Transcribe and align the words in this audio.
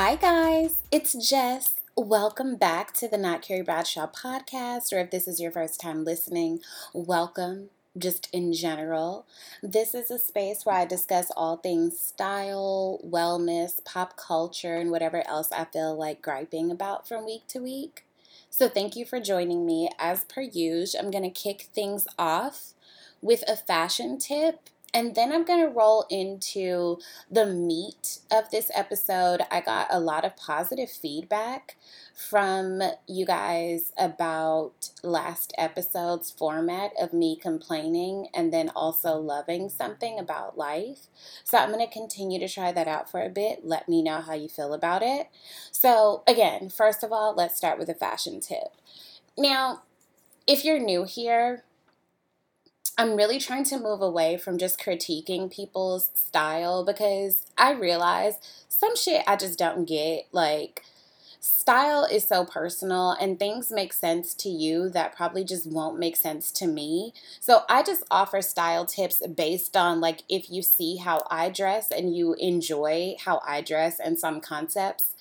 Hi, 0.00 0.14
guys, 0.14 0.76
it's 0.92 1.28
Jess. 1.28 1.74
Welcome 1.96 2.54
back 2.54 2.94
to 2.94 3.08
the 3.08 3.18
Not 3.18 3.42
Carrie 3.42 3.62
Bradshaw 3.62 4.06
podcast, 4.06 4.92
or 4.92 5.00
if 5.00 5.10
this 5.10 5.26
is 5.26 5.40
your 5.40 5.50
first 5.50 5.80
time 5.80 6.04
listening, 6.04 6.60
welcome 6.92 7.70
just 7.98 8.28
in 8.32 8.52
general. 8.52 9.26
This 9.60 9.96
is 9.96 10.08
a 10.12 10.20
space 10.20 10.64
where 10.64 10.76
I 10.76 10.84
discuss 10.84 11.32
all 11.36 11.56
things 11.56 11.98
style, 11.98 13.00
wellness, 13.04 13.84
pop 13.84 14.16
culture, 14.16 14.76
and 14.76 14.92
whatever 14.92 15.26
else 15.26 15.50
I 15.50 15.64
feel 15.64 15.98
like 15.98 16.22
griping 16.22 16.70
about 16.70 17.08
from 17.08 17.24
week 17.26 17.48
to 17.48 17.58
week. 17.58 18.04
So, 18.50 18.68
thank 18.68 18.94
you 18.94 19.04
for 19.04 19.18
joining 19.18 19.66
me. 19.66 19.90
As 19.98 20.22
per 20.22 20.42
usual, 20.42 21.00
I'm 21.04 21.10
going 21.10 21.24
to 21.24 21.28
kick 21.30 21.62
things 21.74 22.06
off 22.16 22.74
with 23.20 23.42
a 23.48 23.56
fashion 23.56 24.16
tip 24.18 24.70
and 24.94 25.14
then 25.14 25.32
I'm 25.32 25.44
going 25.44 25.60
to 25.60 25.72
roll 25.72 26.06
into 26.10 26.98
the 27.30 27.44
meat 27.44 28.20
of 28.30 28.50
this 28.50 28.70
episode. 28.74 29.42
I 29.50 29.60
got 29.60 29.86
a 29.90 30.00
lot 30.00 30.24
of 30.24 30.36
positive 30.36 30.90
feedback 30.90 31.76
from 32.14 32.82
you 33.06 33.26
guys 33.26 33.92
about 33.98 34.90
last 35.02 35.52
episode's 35.58 36.30
format 36.30 36.92
of 37.00 37.12
me 37.12 37.36
complaining 37.36 38.28
and 38.34 38.52
then 38.52 38.70
also 38.70 39.16
loving 39.16 39.68
something 39.68 40.18
about 40.18 40.56
life. 40.56 41.06
So 41.44 41.58
I'm 41.58 41.70
going 41.70 41.86
to 41.86 41.92
continue 41.92 42.38
to 42.40 42.48
try 42.48 42.72
that 42.72 42.88
out 42.88 43.10
for 43.10 43.22
a 43.22 43.28
bit. 43.28 43.64
Let 43.64 43.88
me 43.88 44.02
know 44.02 44.20
how 44.20 44.34
you 44.34 44.48
feel 44.48 44.72
about 44.72 45.02
it. 45.02 45.28
So, 45.70 46.22
again, 46.26 46.70
first 46.70 47.04
of 47.04 47.12
all, 47.12 47.34
let's 47.34 47.56
start 47.56 47.78
with 47.78 47.88
a 47.88 47.94
fashion 47.94 48.40
tip. 48.40 48.72
Now, 49.36 49.82
if 50.46 50.64
you're 50.64 50.80
new 50.80 51.04
here, 51.04 51.64
I'm 52.96 53.16
really 53.16 53.38
trying 53.38 53.64
to 53.64 53.78
move 53.78 54.00
away 54.00 54.36
from 54.36 54.58
just 54.58 54.80
critiquing 54.80 55.52
people's 55.52 56.10
style 56.14 56.84
because 56.84 57.46
I 57.56 57.72
realize 57.72 58.34
some 58.68 58.96
shit 58.96 59.22
I 59.26 59.36
just 59.36 59.58
don't 59.58 59.84
get. 59.84 60.26
Like, 60.32 60.82
style 61.40 62.04
is 62.04 62.26
so 62.26 62.44
personal 62.44 63.12
and 63.12 63.38
things 63.38 63.70
make 63.70 63.92
sense 63.92 64.34
to 64.34 64.48
you 64.48 64.88
that 64.90 65.14
probably 65.14 65.44
just 65.44 65.66
won't 65.66 65.98
make 65.98 66.16
sense 66.16 66.50
to 66.52 66.66
me. 66.66 67.12
So 67.40 67.62
I 67.68 67.82
just 67.82 68.04
offer 68.10 68.42
style 68.42 68.86
tips 68.86 69.26
based 69.26 69.76
on 69.76 70.00
like 70.00 70.22
if 70.28 70.50
you 70.50 70.62
see 70.62 70.96
how 70.96 71.24
I 71.30 71.50
dress 71.50 71.90
and 71.90 72.16
you 72.16 72.34
enjoy 72.34 73.16
how 73.24 73.40
I 73.46 73.60
dress 73.60 74.00
and 74.00 74.18
some 74.18 74.40
concepts. 74.40 75.14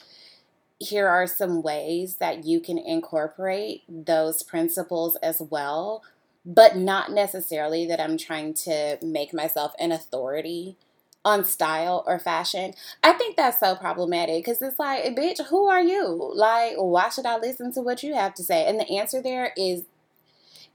Here 0.79 1.07
are 1.07 1.25
some 1.25 1.63
ways 1.63 2.17
that 2.17 2.45
you 2.45 2.59
can 2.59 2.77
incorporate 2.77 3.81
those 3.89 4.43
principles 4.43 5.15
as 5.17 5.41
well 5.41 6.03
but 6.47 6.77
not 6.77 7.11
necessarily 7.11 7.85
that 7.85 7.99
I'm 7.99 8.17
trying 8.17 8.53
to 8.53 8.97
make 9.03 9.33
myself 9.33 9.73
an 9.79 9.91
authority 9.91 10.77
on 11.25 11.43
style 11.43 12.05
or 12.07 12.19
fashion. 12.19 12.73
I 13.03 13.11
think 13.11 13.35
that's 13.35 13.59
so 13.59 13.75
problematic 13.75 14.45
because 14.45 14.61
it's 14.61 14.79
like, 14.79 15.03
bitch, 15.13 15.45
who 15.47 15.67
are 15.67 15.81
you? 15.81 16.31
Like, 16.33 16.75
why 16.77 17.09
should 17.09 17.25
I 17.25 17.37
listen 17.37 17.73
to 17.73 17.81
what 17.81 18.01
you 18.01 18.15
have 18.15 18.33
to 18.35 18.43
say? 18.43 18.65
And 18.65 18.79
the 18.79 18.89
answer 18.89 19.21
there 19.21 19.51
is 19.57 19.83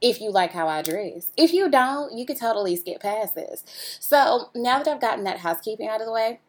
if 0.03 0.21
you 0.21 0.31
like 0.31 0.53
how 0.53 0.69
I 0.69 0.83
dress. 0.83 1.33
If 1.39 1.55
you 1.55 1.71
don't, 1.71 2.13
you 2.13 2.27
could 2.27 2.39
totally 2.39 2.77
skip 2.77 3.01
past 3.01 3.35
this. 3.35 3.65
So 3.99 4.51
now 4.55 4.79
that 4.83 4.89
I've 4.89 5.01
gotten 5.01 5.25
that 5.25 5.39
housekeeping 5.39 5.89
out 5.89 6.01
of 6.01 6.07
the 6.07 6.13
way, 6.13 6.41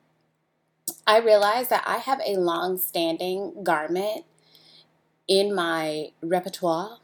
I 1.07 1.19
realize 1.19 1.69
that 1.69 1.83
I 1.87 1.97
have 1.97 2.19
a 2.25 2.35
long 2.35 2.77
standing 2.77 3.63
garment 3.63 4.25
in 5.29 5.55
my 5.55 6.09
repertoire 6.21 6.97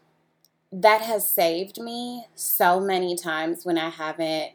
that 0.71 1.01
has 1.01 1.27
saved 1.27 1.79
me 1.79 2.25
so 2.35 2.79
many 2.79 3.15
times 3.15 3.65
when 3.65 3.77
I 3.77 3.89
haven't 3.89 4.51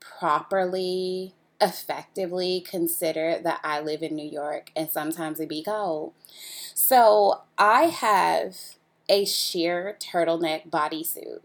properly, 0.00 1.34
effectively 1.60 2.60
considered 2.60 3.44
that 3.44 3.60
I 3.62 3.80
live 3.80 4.02
in 4.02 4.16
New 4.16 4.28
York 4.28 4.70
and 4.74 4.90
sometimes 4.90 5.40
it 5.40 5.48
be 5.48 5.62
cold. 5.62 6.12
So 6.74 7.42
I 7.56 7.84
have 7.84 8.56
a 9.08 9.24
sheer 9.24 9.96
turtleneck 10.00 10.68
bodysuit. 10.68 11.40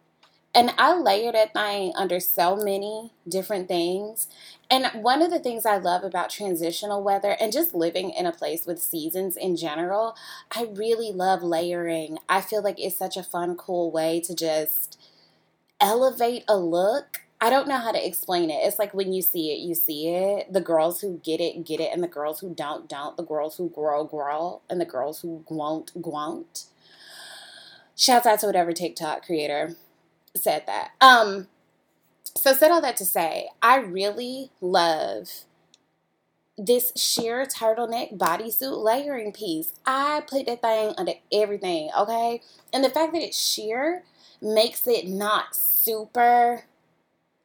And 0.54 0.72
I 0.80 0.96
layered 0.96 1.36
that 1.36 1.54
thing 1.54 1.94
under 1.96 2.20
so 2.20 2.56
many 2.56 3.12
different 3.28 3.68
things. 3.68 4.28
And 4.70 4.88
one 5.04 5.22
of 5.22 5.30
the 5.30 5.40
things 5.40 5.66
I 5.66 5.78
love 5.78 6.04
about 6.04 6.32
transitional 6.32 7.04
weather 7.04 7.36
and 7.40 7.54
just 7.54 7.76
living 7.76 8.10
in 8.10 8.26
a 8.26 8.32
place 8.32 8.66
with 8.66 8.82
seasons 8.82 9.38
in 9.38 9.56
general, 9.56 10.16
I 10.56 10.68
really 10.74 11.12
love 11.12 11.44
layering. 11.44 12.18
I 12.28 12.42
feel 12.42 12.64
like 12.64 12.80
it's 12.80 12.98
such 12.98 13.16
a 13.16 13.24
fun, 13.24 13.58
cool 13.58 13.92
way 13.92 14.20
to 14.22 14.34
just 14.34 15.00
elevate 15.80 16.46
a 16.48 16.58
look. 16.58 17.22
I 17.40 17.52
don't 17.52 17.68
know 17.68 17.78
how 17.78 17.92
to 17.92 18.06
explain 18.06 18.50
it. 18.50 18.62
It's 18.66 18.80
like 18.80 18.94
when 18.94 19.14
you 19.14 19.22
see 19.22 19.52
it, 19.54 19.60
you 19.60 19.76
see 19.76 20.10
it. 20.10 20.52
The 20.52 20.62
girls 20.62 21.02
who 21.02 21.22
get 21.24 21.40
it, 21.40 21.64
get 21.64 21.80
it. 21.80 21.92
And 21.94 22.02
the 22.04 22.08
girls 22.08 22.40
who 22.40 22.56
don't, 22.56 22.90
don't. 22.90 23.16
The 23.16 23.24
girls 23.24 23.58
who 23.58 23.70
grow, 23.70 24.04
grow. 24.04 24.62
And 24.68 24.82
the 24.82 24.86
girls 24.86 25.22
who 25.22 25.46
won't, 25.48 25.92
won't. 25.94 26.66
Shouts 27.96 28.26
out 28.26 28.40
to 28.40 28.48
whatever 28.48 28.74
TikTok 28.74 29.26
creator 29.26 29.76
said 30.40 30.64
that. 30.68 30.92
Um, 31.02 31.48
so 32.36 32.54
said 32.54 32.72
all 32.72 32.82
that 32.82 32.98
to 32.98 33.06
say, 33.06 33.50
I 33.62 33.78
really 33.78 34.52
love 34.62 35.30
this 36.58 36.92
sheer 36.96 37.46
turtleneck 37.46 38.18
bodysuit 38.18 38.84
layering 38.84 39.32
piece. 39.32 39.74
I 39.86 40.24
put 40.28 40.46
that 40.46 40.62
thing 40.62 40.94
under 40.98 41.14
everything, 41.32 41.90
okay? 41.98 42.42
And 42.74 42.84
the 42.84 42.90
fact 42.90 43.14
that 43.14 43.22
it's 43.22 43.38
sheer 43.38 44.04
makes 44.42 44.86
it 44.88 45.08
not 45.08 45.56
super, 45.56 46.64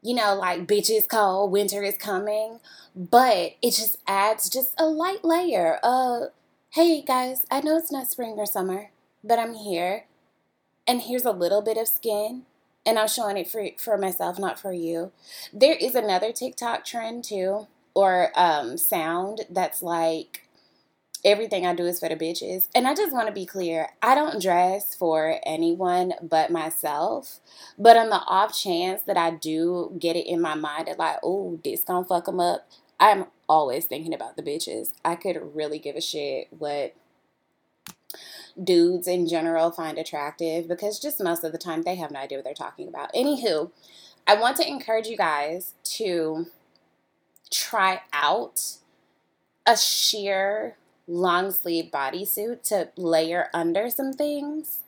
you 0.03 0.15
know, 0.15 0.35
like 0.35 0.67
bitch 0.67 0.91
is 0.91 1.07
cold, 1.07 1.53
winter 1.53 1.83
is 1.83 1.97
coming, 1.97 2.59
but 2.95 3.55
it 3.63 3.71
just 3.71 3.97
adds 4.07 4.49
just 4.49 4.75
a 4.79 4.87
light 4.87 5.25
layer 5.25 5.77
of, 5.83 6.31
hey 6.71 7.03
guys, 7.03 7.47
I 7.51 7.61
know 7.61 7.77
it's 7.77 7.93
not 7.93 8.11
spring 8.11 8.35
or 8.37 8.47
summer, 8.47 8.91
but 9.23 9.39
I'm 9.39 9.55
here. 9.55 10.07
And 10.87 11.03
here's 11.03 11.25
a 11.25 11.31
little 11.31 11.63
bit 11.63 11.79
of 11.79 11.89
skin 11.89 12.43
and 12.87 12.99
I'm 12.99 13.09
showing 13.09 13.37
it 13.37 13.49
for 13.49 13.67
for 13.79 13.99
myself, 13.99 14.39
not 14.39 14.59
for 14.59 14.73
you. 14.73 15.13
There 15.53 15.75
is 15.75 15.95
another 15.95 16.33
TikTok 16.33 16.85
trend 16.85 17.25
too, 17.25 17.67
or 17.95 18.31
um, 18.35 18.77
sound 18.77 19.43
that's 19.51 19.83
like 19.83 20.49
everything 21.25 21.67
I 21.67 21.75
do 21.75 21.87
is 21.87 22.01
for 22.01 22.09
the 22.09 22.17
bitches. 22.17 22.69
And 22.75 22.87
I 22.87 22.95
just 22.95 23.13
want 23.13 23.29
to 23.29 23.33
be 23.33 23.47
clear, 23.47 23.91
I 24.03 24.15
don't 24.15 24.43
dress 24.43 24.95
for 24.95 25.41
anyone 25.45 26.13
but 26.23 26.51
myself. 26.51 27.41
But 27.79 27.97
on 27.97 28.11
the 28.11 28.17
off 28.17 28.57
chance 28.57 29.03
that 29.03 29.17
I 29.17 29.31
do 29.31 29.97
get 29.99 30.17
it 30.17 30.27
in 30.27 30.41
my 30.41 30.55
mind 30.55 30.89
that 30.89 30.99
like, 30.99 31.19
oh, 31.23 31.61
this 31.65 31.85
gonna 31.85 32.05
fuck 32.05 32.27
them 32.27 32.41
up, 32.41 32.69
I'm 33.01 33.27
always 33.49 33.87
thinking 33.87 34.15
about 34.15 34.37
the 34.37 34.43
bitches. 34.43 34.91
I 35.05 35.17
could 35.17 35.39
really 35.55 35.79
give 35.79 35.97
a 35.97 36.01
shit 36.01 36.49
what 36.51 36.95
dudes 38.63 39.07
in 39.07 39.27
general 39.27 39.71
find 39.71 39.99
attractive 39.99 40.69
because 40.69 40.99
just 40.99 41.23
most 41.23 41.45
of 41.45 41.53
the 41.53 41.59
time 41.59 41.83
they 41.83 41.97
have 41.97 42.11
no 42.11 42.21
idea 42.21 42.39
what 42.39 42.45
they're 42.45 42.55
talking 42.55 42.89
about. 42.89 43.13
Anywho, 43.15 43.71
I 44.27 44.35
want 44.35 44.57
to 44.59 44.69
encourage 44.69 45.07
you 45.07 45.17
guys 45.17 45.75
to 45.85 46.47
try 47.51 48.03
out 48.13 48.79
a 49.67 49.77
sheer 49.77 50.77
long 51.07 51.51
sleeve 51.51 51.91
bodysuit 51.93 52.63
to 52.63 52.89
layer 52.97 53.49
under 53.53 53.91
some 53.91 54.13
things. 54.13 54.81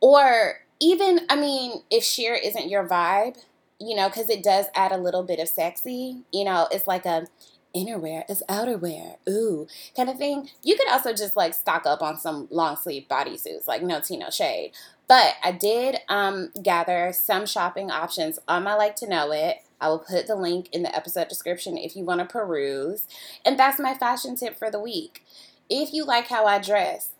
Or 0.00 0.60
even, 0.80 1.20
I 1.28 1.36
mean, 1.36 1.82
if 1.90 2.04
sheer 2.04 2.34
isn't 2.34 2.68
your 2.68 2.86
vibe, 2.86 3.38
you 3.80 3.94
know, 3.94 4.08
because 4.08 4.30
it 4.30 4.42
does 4.42 4.66
add 4.74 4.92
a 4.92 4.98
little 4.98 5.22
bit 5.22 5.38
of 5.38 5.48
sexy, 5.48 6.22
you 6.32 6.44
know, 6.44 6.68
it's 6.70 6.86
like 6.86 7.06
a 7.06 7.26
innerwear 7.74 8.28
is 8.30 8.42
outerwear, 8.48 9.16
ooh, 9.28 9.66
kind 9.96 10.08
of 10.08 10.18
thing. 10.18 10.50
You 10.62 10.76
could 10.76 10.88
also 10.88 11.12
just 11.12 11.36
like 11.36 11.54
stock 11.54 11.86
up 11.86 12.02
on 12.02 12.16
some 12.16 12.48
long 12.50 12.76
sleeve 12.76 13.06
bodysuits, 13.10 13.66
like 13.66 13.82
no 13.82 14.00
tea, 14.00 14.16
no 14.16 14.30
shade. 14.30 14.72
But 15.06 15.34
I 15.42 15.52
did 15.52 15.98
um, 16.08 16.50
gather 16.62 17.12
some 17.12 17.46
shopping 17.46 17.90
options 17.90 18.38
on 18.48 18.62
my 18.62 18.74
Like 18.74 18.96
to 18.96 19.08
Know 19.08 19.32
It. 19.32 19.58
I 19.80 19.88
will 19.88 19.98
put 19.98 20.26
the 20.26 20.36
link 20.36 20.68
in 20.72 20.82
the 20.82 20.96
episode 20.96 21.28
description 21.28 21.76
if 21.76 21.94
you 21.94 22.04
want 22.04 22.20
to 22.20 22.26
peruse. 22.26 23.06
And 23.44 23.58
that's 23.58 23.78
my 23.78 23.92
fashion 23.94 24.34
tip 24.36 24.58
for 24.58 24.70
the 24.70 24.80
week. 24.80 25.22
If 25.68 25.92
you 25.92 26.04
like 26.04 26.28
how 26.28 26.46
I 26.46 26.58
dress, 26.58 27.10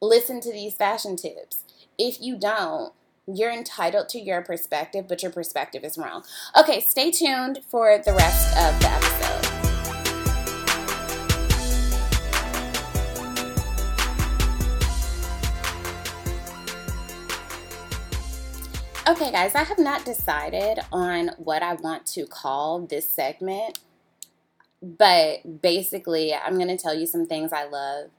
listen 0.00 0.40
to 0.40 0.52
these 0.52 0.74
fashion 0.74 1.16
tips. 1.16 1.64
If 1.98 2.20
you 2.20 2.38
don't, 2.38 2.92
you're 3.26 3.52
entitled 3.52 4.08
to 4.10 4.20
your 4.20 4.40
perspective, 4.42 5.06
but 5.08 5.22
your 5.22 5.32
perspective 5.32 5.84
is 5.84 5.98
wrong. 5.98 6.24
Okay, 6.58 6.80
stay 6.80 7.10
tuned 7.10 7.60
for 7.68 7.98
the 7.98 8.12
rest 8.12 8.56
of 8.56 8.80
the 8.80 8.88
episode. 8.88 9.45
Okay, 19.08 19.30
guys, 19.30 19.54
I 19.54 19.62
have 19.62 19.78
not 19.78 20.04
decided 20.04 20.80
on 20.90 21.30
what 21.38 21.62
I 21.62 21.74
want 21.74 22.06
to 22.06 22.26
call 22.26 22.80
this 22.80 23.08
segment, 23.08 23.78
but 24.82 25.62
basically, 25.62 26.34
I'm 26.34 26.56
going 26.56 26.68
to 26.68 26.76
tell 26.76 26.94
you 26.94 27.06
some 27.06 27.26
things 27.26 27.52
I 27.52 27.64
love 27.66 28.10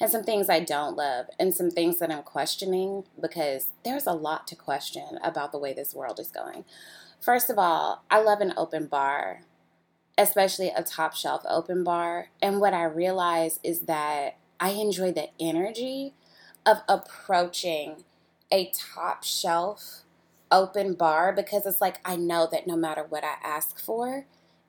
and 0.00 0.10
some 0.10 0.24
things 0.24 0.48
I 0.48 0.60
don't 0.60 0.96
love, 0.96 1.26
and 1.40 1.54
some 1.54 1.70
things 1.70 1.98
that 1.98 2.12
I'm 2.12 2.22
questioning 2.22 3.04
because 3.20 3.68
there's 3.84 4.06
a 4.06 4.12
lot 4.12 4.46
to 4.48 4.56
question 4.56 5.18
about 5.24 5.52
the 5.52 5.58
way 5.58 5.72
this 5.72 5.94
world 5.94 6.20
is 6.20 6.30
going. 6.30 6.64
First 7.20 7.50
of 7.50 7.58
all, 7.58 8.04
I 8.10 8.20
love 8.22 8.40
an 8.40 8.54
open 8.56 8.86
bar. 8.86 9.40
especially 10.18 10.68
a 10.70 10.82
top 10.82 11.14
shelf 11.14 11.42
open 11.48 11.84
bar. 11.84 12.30
And 12.42 12.60
what 12.60 12.74
I 12.74 12.84
realize 12.84 13.60
is 13.62 13.82
that 13.82 14.36
I 14.60 14.70
enjoy 14.70 15.12
the 15.12 15.28
energy 15.40 16.14
of 16.66 16.78
approaching 16.88 18.04
a 18.50 18.70
top 18.74 19.22
shelf 19.24 20.02
open 20.50 20.94
bar 20.94 21.32
because 21.32 21.66
it's 21.66 21.80
like 21.80 22.00
I 22.04 22.16
know 22.16 22.48
that 22.50 22.66
no 22.66 22.76
matter 22.76 23.04
what 23.08 23.24
I 23.24 23.34
ask 23.42 23.78
for, 23.78 24.26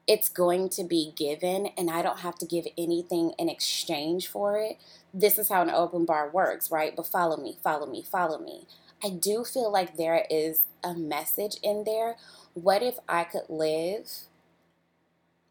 it's 0.07 0.27
going 0.27 0.69
to 0.69 0.83
be 0.83 1.13
given 1.15 1.67
and 1.77 1.89
I 1.89 2.01
don't 2.01 2.21
have 2.21 2.35
to 2.39 2.45
give 2.45 2.65
anything 2.77 3.33
in 3.37 3.47
exchange 3.47 4.27
for 4.27 4.57
it. 4.57 4.77
This 5.13 5.37
is 5.37 5.49
how 5.49 5.61
an 5.61 5.69
open 5.69 6.05
bar 6.05 6.29
works, 6.31 6.71
right? 6.71 6.95
But 6.95 7.05
follow 7.05 7.37
me, 7.37 7.57
follow 7.63 7.85
me, 7.85 8.03
follow 8.03 8.39
me. 8.39 8.65
I 9.03 9.09
do 9.09 9.43
feel 9.43 9.71
like 9.71 9.97
there 9.97 10.25
is 10.29 10.61
a 10.83 10.93
message 10.93 11.57
in 11.61 11.83
there. 11.85 12.15
What 12.53 12.81
if 12.81 12.97
I 13.07 13.23
could 13.23 13.49
live 13.49 14.09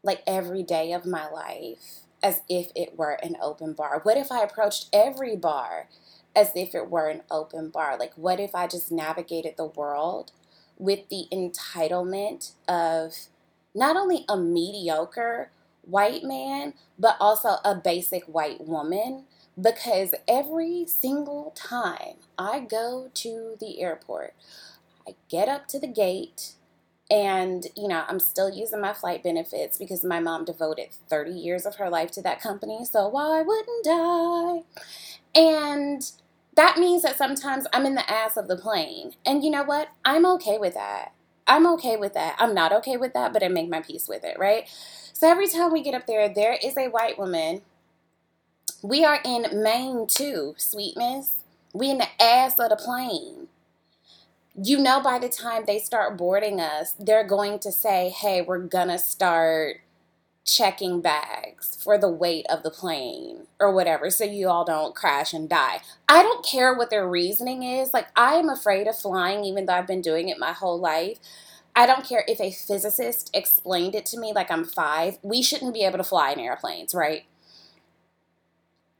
like 0.03 0.21
every 0.27 0.63
day 0.63 0.91
of 0.91 1.05
my 1.05 1.29
life 1.29 2.01
as 2.21 2.41
if 2.49 2.71
it 2.75 2.97
were 2.97 3.17
an 3.23 3.37
open 3.41 3.73
bar? 3.73 4.01
What 4.03 4.17
if 4.17 4.31
I 4.31 4.43
approached 4.43 4.89
every 4.91 5.35
bar 5.35 5.87
as 6.39 6.51
if 6.55 6.73
it 6.73 6.89
were 6.89 7.09
an 7.09 7.21
open 7.29 7.69
bar? 7.69 7.97
Like, 7.97 8.13
what 8.15 8.39
if 8.39 8.55
I 8.55 8.67
just 8.67 8.91
navigated 8.91 9.55
the 9.57 9.65
world 9.65 10.31
with 10.77 11.09
the 11.09 11.25
entitlement 11.31 12.53
of 12.67 13.13
not 13.75 13.97
only 13.97 14.25
a 14.29 14.37
mediocre 14.37 15.51
white 15.81 16.23
man, 16.23 16.73
but 16.97 17.17
also 17.19 17.57
a 17.65 17.75
basic 17.75 18.23
white 18.23 18.61
woman? 18.65 19.25
Because 19.59 20.15
every 20.27 20.85
single 20.87 21.51
time 21.53 22.15
I 22.37 22.61
go 22.61 23.09
to 23.15 23.57
the 23.59 23.81
airport, 23.81 24.33
I 25.05 25.15
get 25.27 25.49
up 25.49 25.67
to 25.69 25.79
the 25.79 25.87
gate 25.87 26.53
and, 27.11 27.65
you 27.75 27.87
know, 27.87 28.03
I'm 28.07 28.19
still 28.19 28.49
using 28.49 28.79
my 28.79 28.93
flight 28.93 29.23
benefits 29.23 29.77
because 29.77 30.05
my 30.05 30.19
mom 30.19 30.45
devoted 30.45 30.89
30 31.09 31.31
years 31.31 31.65
of 31.65 31.75
her 31.75 31.89
life 31.89 32.11
to 32.11 32.21
that 32.21 32.39
company. 32.39 32.85
So 32.85 33.07
why 33.09 33.41
wouldn't 33.41 33.87
I? 33.89 34.61
And 35.33 36.09
that 36.59 36.77
means 36.77 37.03
that 37.03 37.17
sometimes 37.17 37.67
I'm 37.71 37.85
in 37.85 37.95
the 37.95 38.11
ass 38.11 38.35
of 38.35 38.49
the 38.49 38.57
plane. 38.57 39.13
And 39.25 39.45
you 39.45 39.49
know 39.49 39.63
what? 39.63 39.91
I'm 40.03 40.25
okay 40.25 40.57
with 40.57 40.73
that. 40.73 41.13
I'm 41.47 41.65
okay 41.75 41.95
with 41.95 42.13
that. 42.15 42.35
I'm 42.37 42.53
not 42.53 42.73
okay 42.73 42.97
with 42.97 43.13
that, 43.13 43.31
but 43.31 43.41
I 43.41 43.47
make 43.47 43.69
my 43.69 43.79
peace 43.79 44.09
with 44.09 44.25
it, 44.25 44.37
right? 44.37 44.67
So 45.13 45.29
every 45.31 45.47
time 45.47 45.71
we 45.71 45.81
get 45.81 45.93
up 45.93 46.05
there, 46.05 46.27
there 46.27 46.57
is 46.61 46.75
a 46.75 46.89
white 46.89 47.17
woman. 47.17 47.61
We 48.83 49.05
are 49.05 49.21
in 49.23 49.63
Maine 49.63 50.05
too, 50.05 50.53
sweet 50.57 50.97
miss. 50.97 51.43
We 51.73 51.91
in 51.91 51.97
the 51.97 52.21
ass 52.21 52.59
of 52.59 52.69
the 52.69 52.75
plane 52.75 53.47
you 54.61 54.77
know 54.77 54.99
by 54.99 55.17
the 55.17 55.29
time 55.29 55.63
they 55.65 55.79
start 55.79 56.17
boarding 56.17 56.59
us, 56.59 56.93
they're 56.99 57.23
going 57.23 57.59
to 57.59 57.71
say, 57.71 58.09
hey, 58.09 58.41
we're 58.41 58.57
gonna 58.57 58.99
start 58.99 59.77
checking 60.55 61.01
bags 61.01 61.77
for 61.81 61.97
the 61.97 62.09
weight 62.09 62.45
of 62.49 62.63
the 62.63 62.71
plane 62.71 63.47
or 63.59 63.71
whatever 63.71 64.09
so 64.09 64.23
you 64.23 64.49
all 64.49 64.65
don't 64.65 64.95
crash 64.95 65.33
and 65.33 65.49
die. 65.49 65.81
I 66.07 66.23
don't 66.23 66.45
care 66.45 66.73
what 66.73 66.89
their 66.89 67.07
reasoning 67.07 67.63
is. 67.63 67.93
Like, 67.93 68.07
I 68.15 68.35
am 68.35 68.49
afraid 68.49 68.87
of 68.87 68.97
flying 68.97 69.43
even 69.45 69.65
though 69.65 69.73
I've 69.73 69.87
been 69.87 70.01
doing 70.01 70.29
it 70.29 70.39
my 70.39 70.53
whole 70.53 70.79
life. 70.79 71.19
I 71.75 71.85
don't 71.85 72.07
care 72.07 72.23
if 72.27 72.41
a 72.41 72.51
physicist 72.51 73.29
explained 73.33 73.95
it 73.95 74.05
to 74.07 74.19
me 74.19 74.33
like 74.33 74.51
I'm 74.51 74.65
five. 74.65 75.17
We 75.21 75.41
shouldn't 75.41 75.73
be 75.73 75.83
able 75.83 75.97
to 75.97 76.03
fly 76.03 76.31
in 76.31 76.39
airplanes, 76.39 76.93
right? 76.93 77.23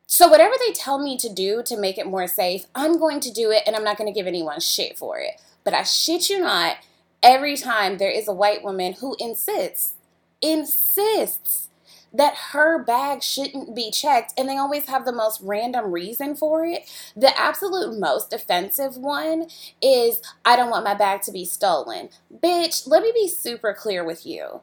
So, 0.07 0.27
whatever 0.27 0.55
they 0.59 0.73
tell 0.73 0.97
me 0.97 1.17
to 1.17 1.31
do 1.31 1.61
to 1.63 1.77
make 1.77 1.97
it 1.97 2.07
more 2.07 2.27
safe, 2.27 2.65
I'm 2.73 2.97
going 2.97 3.19
to 3.19 3.31
do 3.31 3.51
it 3.51 3.63
and 3.67 3.75
I'm 3.75 3.83
not 3.83 3.97
going 3.97 4.11
to 4.11 4.17
give 4.17 4.27
anyone 4.27 4.59
shit 4.59 4.97
for 4.97 5.19
it. 5.19 5.39
But 5.63 5.73
I 5.73 5.83
shit 5.83 6.29
you 6.29 6.39
not, 6.39 6.77
every 7.21 7.55
time 7.57 7.97
there 7.97 8.09
is 8.09 8.27
a 8.27 8.33
white 8.33 8.63
woman 8.63 8.93
who 8.93 9.15
insists, 9.19 9.93
insists 10.41 11.69
that 12.11 12.35
her 12.51 12.83
bag 12.83 13.21
shouldn't 13.21 13.75
be 13.75 13.91
checked, 13.91 14.33
and 14.37 14.49
they 14.49 14.57
always 14.57 14.87
have 14.87 15.05
the 15.05 15.11
most 15.11 15.41
random 15.43 15.91
reason 15.91 16.35
for 16.35 16.65
it. 16.65 16.89
The 17.15 17.37
absolute 17.39 17.99
most 17.99 18.33
offensive 18.33 18.97
one 18.97 19.47
is, 19.81 20.21
I 20.43 20.55
don't 20.55 20.71
want 20.71 20.85
my 20.85 20.95
bag 20.95 21.21
to 21.23 21.31
be 21.31 21.45
stolen. 21.45 22.09
Bitch, 22.35 22.87
let 22.87 23.03
me 23.03 23.11
be 23.13 23.27
super 23.27 23.75
clear 23.75 24.03
with 24.03 24.25
you. 24.25 24.61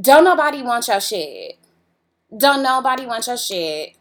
Don't 0.00 0.24
nobody 0.24 0.62
want 0.62 0.88
your 0.88 1.00
shit. 1.00 1.58
Don't 2.34 2.62
nobody 2.62 3.04
want 3.04 3.26
your 3.26 3.36
shit 3.36 3.97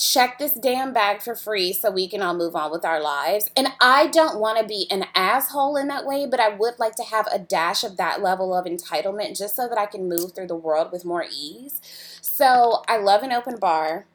check 0.00 0.38
this 0.38 0.54
damn 0.54 0.94
bag 0.94 1.20
for 1.20 1.34
free 1.34 1.74
so 1.74 1.90
we 1.90 2.08
can 2.08 2.22
all 2.22 2.34
move 2.34 2.56
on 2.56 2.70
with 2.70 2.86
our 2.86 3.02
lives. 3.02 3.50
And 3.54 3.68
I 3.80 4.06
don't 4.06 4.40
want 4.40 4.58
to 4.58 4.66
be 4.66 4.86
an 4.90 5.04
asshole 5.14 5.76
in 5.76 5.88
that 5.88 6.06
way, 6.06 6.26
but 6.26 6.40
I 6.40 6.48
would 6.48 6.78
like 6.78 6.96
to 6.96 7.04
have 7.04 7.28
a 7.30 7.38
dash 7.38 7.84
of 7.84 7.98
that 7.98 8.22
level 8.22 8.54
of 8.54 8.64
entitlement 8.64 9.36
just 9.36 9.54
so 9.54 9.68
that 9.68 9.78
I 9.78 9.84
can 9.84 10.08
move 10.08 10.32
through 10.32 10.46
the 10.46 10.56
world 10.56 10.90
with 10.90 11.04
more 11.04 11.26
ease. 11.30 11.80
So 12.22 12.82
I 12.88 12.96
love 12.96 13.22
an 13.22 13.32
open 13.32 13.58
bar. 13.58 14.06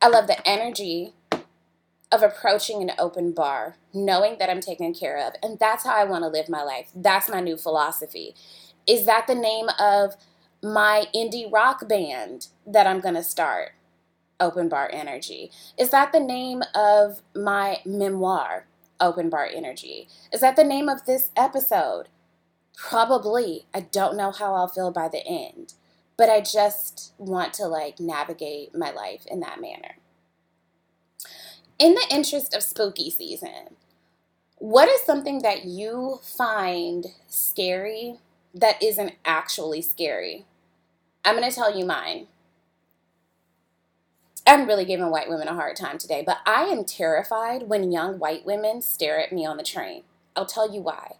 I 0.00 0.08
love 0.08 0.28
the 0.28 0.46
energy 0.48 1.12
of 2.12 2.22
approaching 2.22 2.80
an 2.80 2.92
open 2.98 3.32
bar, 3.32 3.76
knowing 3.92 4.36
that 4.38 4.48
I'm 4.48 4.60
taken 4.60 4.94
care 4.94 5.18
of. 5.26 5.34
And 5.42 5.58
that's 5.58 5.84
how 5.84 5.94
I 5.94 6.04
want 6.04 6.22
to 6.22 6.28
live 6.28 6.48
my 6.48 6.62
life. 6.62 6.90
That's 6.94 7.28
my 7.28 7.40
new 7.40 7.56
philosophy. 7.56 8.36
Is 8.86 9.06
that 9.06 9.26
the 9.26 9.34
name 9.34 9.66
of 9.78 10.14
my 10.62 11.06
indie 11.14 11.50
rock 11.52 11.88
band 11.88 12.46
that 12.64 12.86
I'm 12.86 13.00
going 13.00 13.14
to 13.14 13.22
start? 13.22 13.72
Open 14.40 14.68
Bar 14.68 14.90
Energy? 14.92 15.50
Is 15.78 15.90
that 15.90 16.12
the 16.12 16.20
name 16.20 16.62
of 16.74 17.22
my 17.34 17.78
memoir, 17.84 18.66
Open 19.00 19.28
Bar 19.30 19.48
Energy? 19.54 20.08
Is 20.32 20.40
that 20.40 20.56
the 20.56 20.64
name 20.64 20.88
of 20.88 21.04
this 21.04 21.30
episode? 21.36 22.08
Probably. 22.76 23.66
I 23.74 23.80
don't 23.80 24.16
know 24.16 24.32
how 24.32 24.54
I'll 24.54 24.68
feel 24.68 24.90
by 24.90 25.08
the 25.08 25.26
end, 25.26 25.74
but 26.16 26.30
I 26.30 26.40
just 26.40 27.12
want 27.18 27.52
to 27.54 27.66
like 27.66 28.00
navigate 28.00 28.74
my 28.74 28.90
life 28.90 29.26
in 29.26 29.40
that 29.40 29.60
manner. 29.60 29.96
In 31.78 31.94
the 31.94 32.06
interest 32.10 32.54
of 32.54 32.62
spooky 32.62 33.10
season, 33.10 33.76
what 34.56 34.88
is 34.88 35.00
something 35.00 35.40
that 35.42 35.64
you 35.64 36.20
find 36.22 37.06
scary 37.26 38.16
that 38.54 38.82
isn't 38.82 39.14
actually 39.24 39.80
scary? 39.80 40.44
I'm 41.24 41.36
going 41.36 41.48
to 41.48 41.54
tell 41.54 41.76
you 41.76 41.86
mine. 41.86 42.26
I'm 44.50 44.66
really 44.66 44.84
giving 44.84 45.12
white 45.12 45.28
women 45.28 45.46
a 45.46 45.54
hard 45.54 45.76
time 45.76 45.96
today, 45.96 46.24
but 46.26 46.38
I 46.44 46.62
am 46.64 46.84
terrified 46.84 47.68
when 47.68 47.92
young 47.92 48.18
white 48.18 48.44
women 48.44 48.82
stare 48.82 49.20
at 49.20 49.30
me 49.30 49.46
on 49.46 49.56
the 49.56 49.62
train. 49.62 50.02
I'll 50.34 50.44
tell 50.44 50.74
you 50.74 50.80
why. 50.80 51.18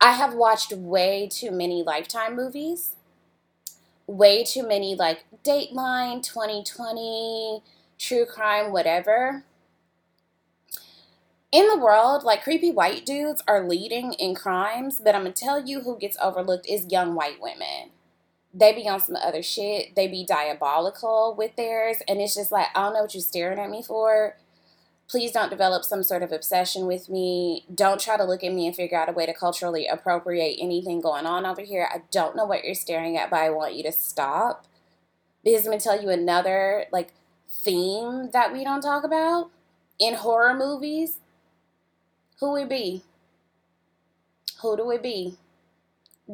I 0.00 0.12
have 0.12 0.34
watched 0.34 0.72
way 0.72 1.28
too 1.28 1.50
many 1.50 1.82
Lifetime 1.82 2.36
movies, 2.36 2.94
way 4.06 4.44
too 4.44 4.64
many 4.64 4.94
like 4.94 5.24
Dateline, 5.42 6.22
2020, 6.22 7.64
True 7.98 8.26
Crime, 8.26 8.70
whatever. 8.70 9.42
In 11.50 11.66
the 11.66 11.78
world, 11.78 12.22
like 12.22 12.44
creepy 12.44 12.70
white 12.70 13.04
dudes 13.04 13.42
are 13.48 13.68
leading 13.68 14.12
in 14.12 14.36
crimes, 14.36 15.00
but 15.02 15.16
I'm 15.16 15.22
gonna 15.22 15.32
tell 15.32 15.66
you 15.66 15.80
who 15.80 15.98
gets 15.98 16.16
overlooked 16.22 16.68
is 16.68 16.92
young 16.92 17.16
white 17.16 17.42
women 17.42 17.90
they 18.52 18.72
be 18.72 18.88
on 18.88 19.00
some 19.00 19.16
other 19.16 19.42
shit. 19.42 19.94
They 19.94 20.08
be 20.08 20.24
diabolical 20.24 21.34
with 21.36 21.56
theirs. 21.56 21.98
And 22.08 22.20
it's 22.20 22.34
just 22.34 22.50
like, 22.50 22.66
I 22.74 22.82
don't 22.82 22.94
know 22.94 23.02
what 23.02 23.14
you're 23.14 23.22
staring 23.22 23.58
at 23.58 23.70
me 23.70 23.82
for. 23.82 24.36
Please 25.08 25.32
don't 25.32 25.50
develop 25.50 25.84
some 25.84 26.02
sort 26.02 26.22
of 26.22 26.30
obsession 26.30 26.86
with 26.86 27.08
me. 27.08 27.64
Don't 27.74 28.00
try 28.00 28.16
to 28.16 28.24
look 28.24 28.44
at 28.44 28.52
me 28.52 28.66
and 28.66 28.76
figure 28.76 28.98
out 28.98 29.08
a 29.08 29.12
way 29.12 29.26
to 29.26 29.34
culturally 29.34 29.86
appropriate 29.86 30.56
anything 30.60 31.00
going 31.00 31.26
on 31.26 31.44
over 31.44 31.62
here. 31.62 31.88
I 31.92 32.02
don't 32.12 32.36
know 32.36 32.44
what 32.44 32.64
you're 32.64 32.74
staring 32.74 33.16
at, 33.16 33.30
but 33.30 33.40
I 33.40 33.50
want 33.50 33.74
you 33.74 33.82
to 33.84 33.92
stop. 33.92 34.66
Because 35.42 35.64
I'm 35.64 35.70
going 35.70 35.78
to 35.78 35.84
tell 35.84 36.00
you 36.00 36.10
another, 36.10 36.86
like, 36.92 37.12
theme 37.48 38.30
that 38.32 38.52
we 38.52 38.62
don't 38.62 38.82
talk 38.82 39.02
about 39.02 39.50
in 39.98 40.14
horror 40.14 40.54
movies. 40.54 41.18
Who 42.38 42.52
we 42.52 42.64
be? 42.64 43.02
Who 44.62 44.76
do 44.76 44.86
we 44.86 44.98
be? 44.98 45.36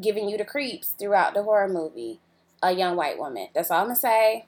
Giving 0.00 0.29
you 0.29 0.37
the 0.37 0.45
creeps 0.45 0.88
throughout 0.99 1.35
the 1.35 1.43
horror 1.43 1.69
movie, 1.69 2.21
a 2.62 2.73
young 2.73 2.97
white 2.97 3.19
woman. 3.19 3.49
That's 3.55 3.71
all 3.71 3.81
I'm 3.81 3.87
gonna 3.87 3.97
say. 3.97 4.47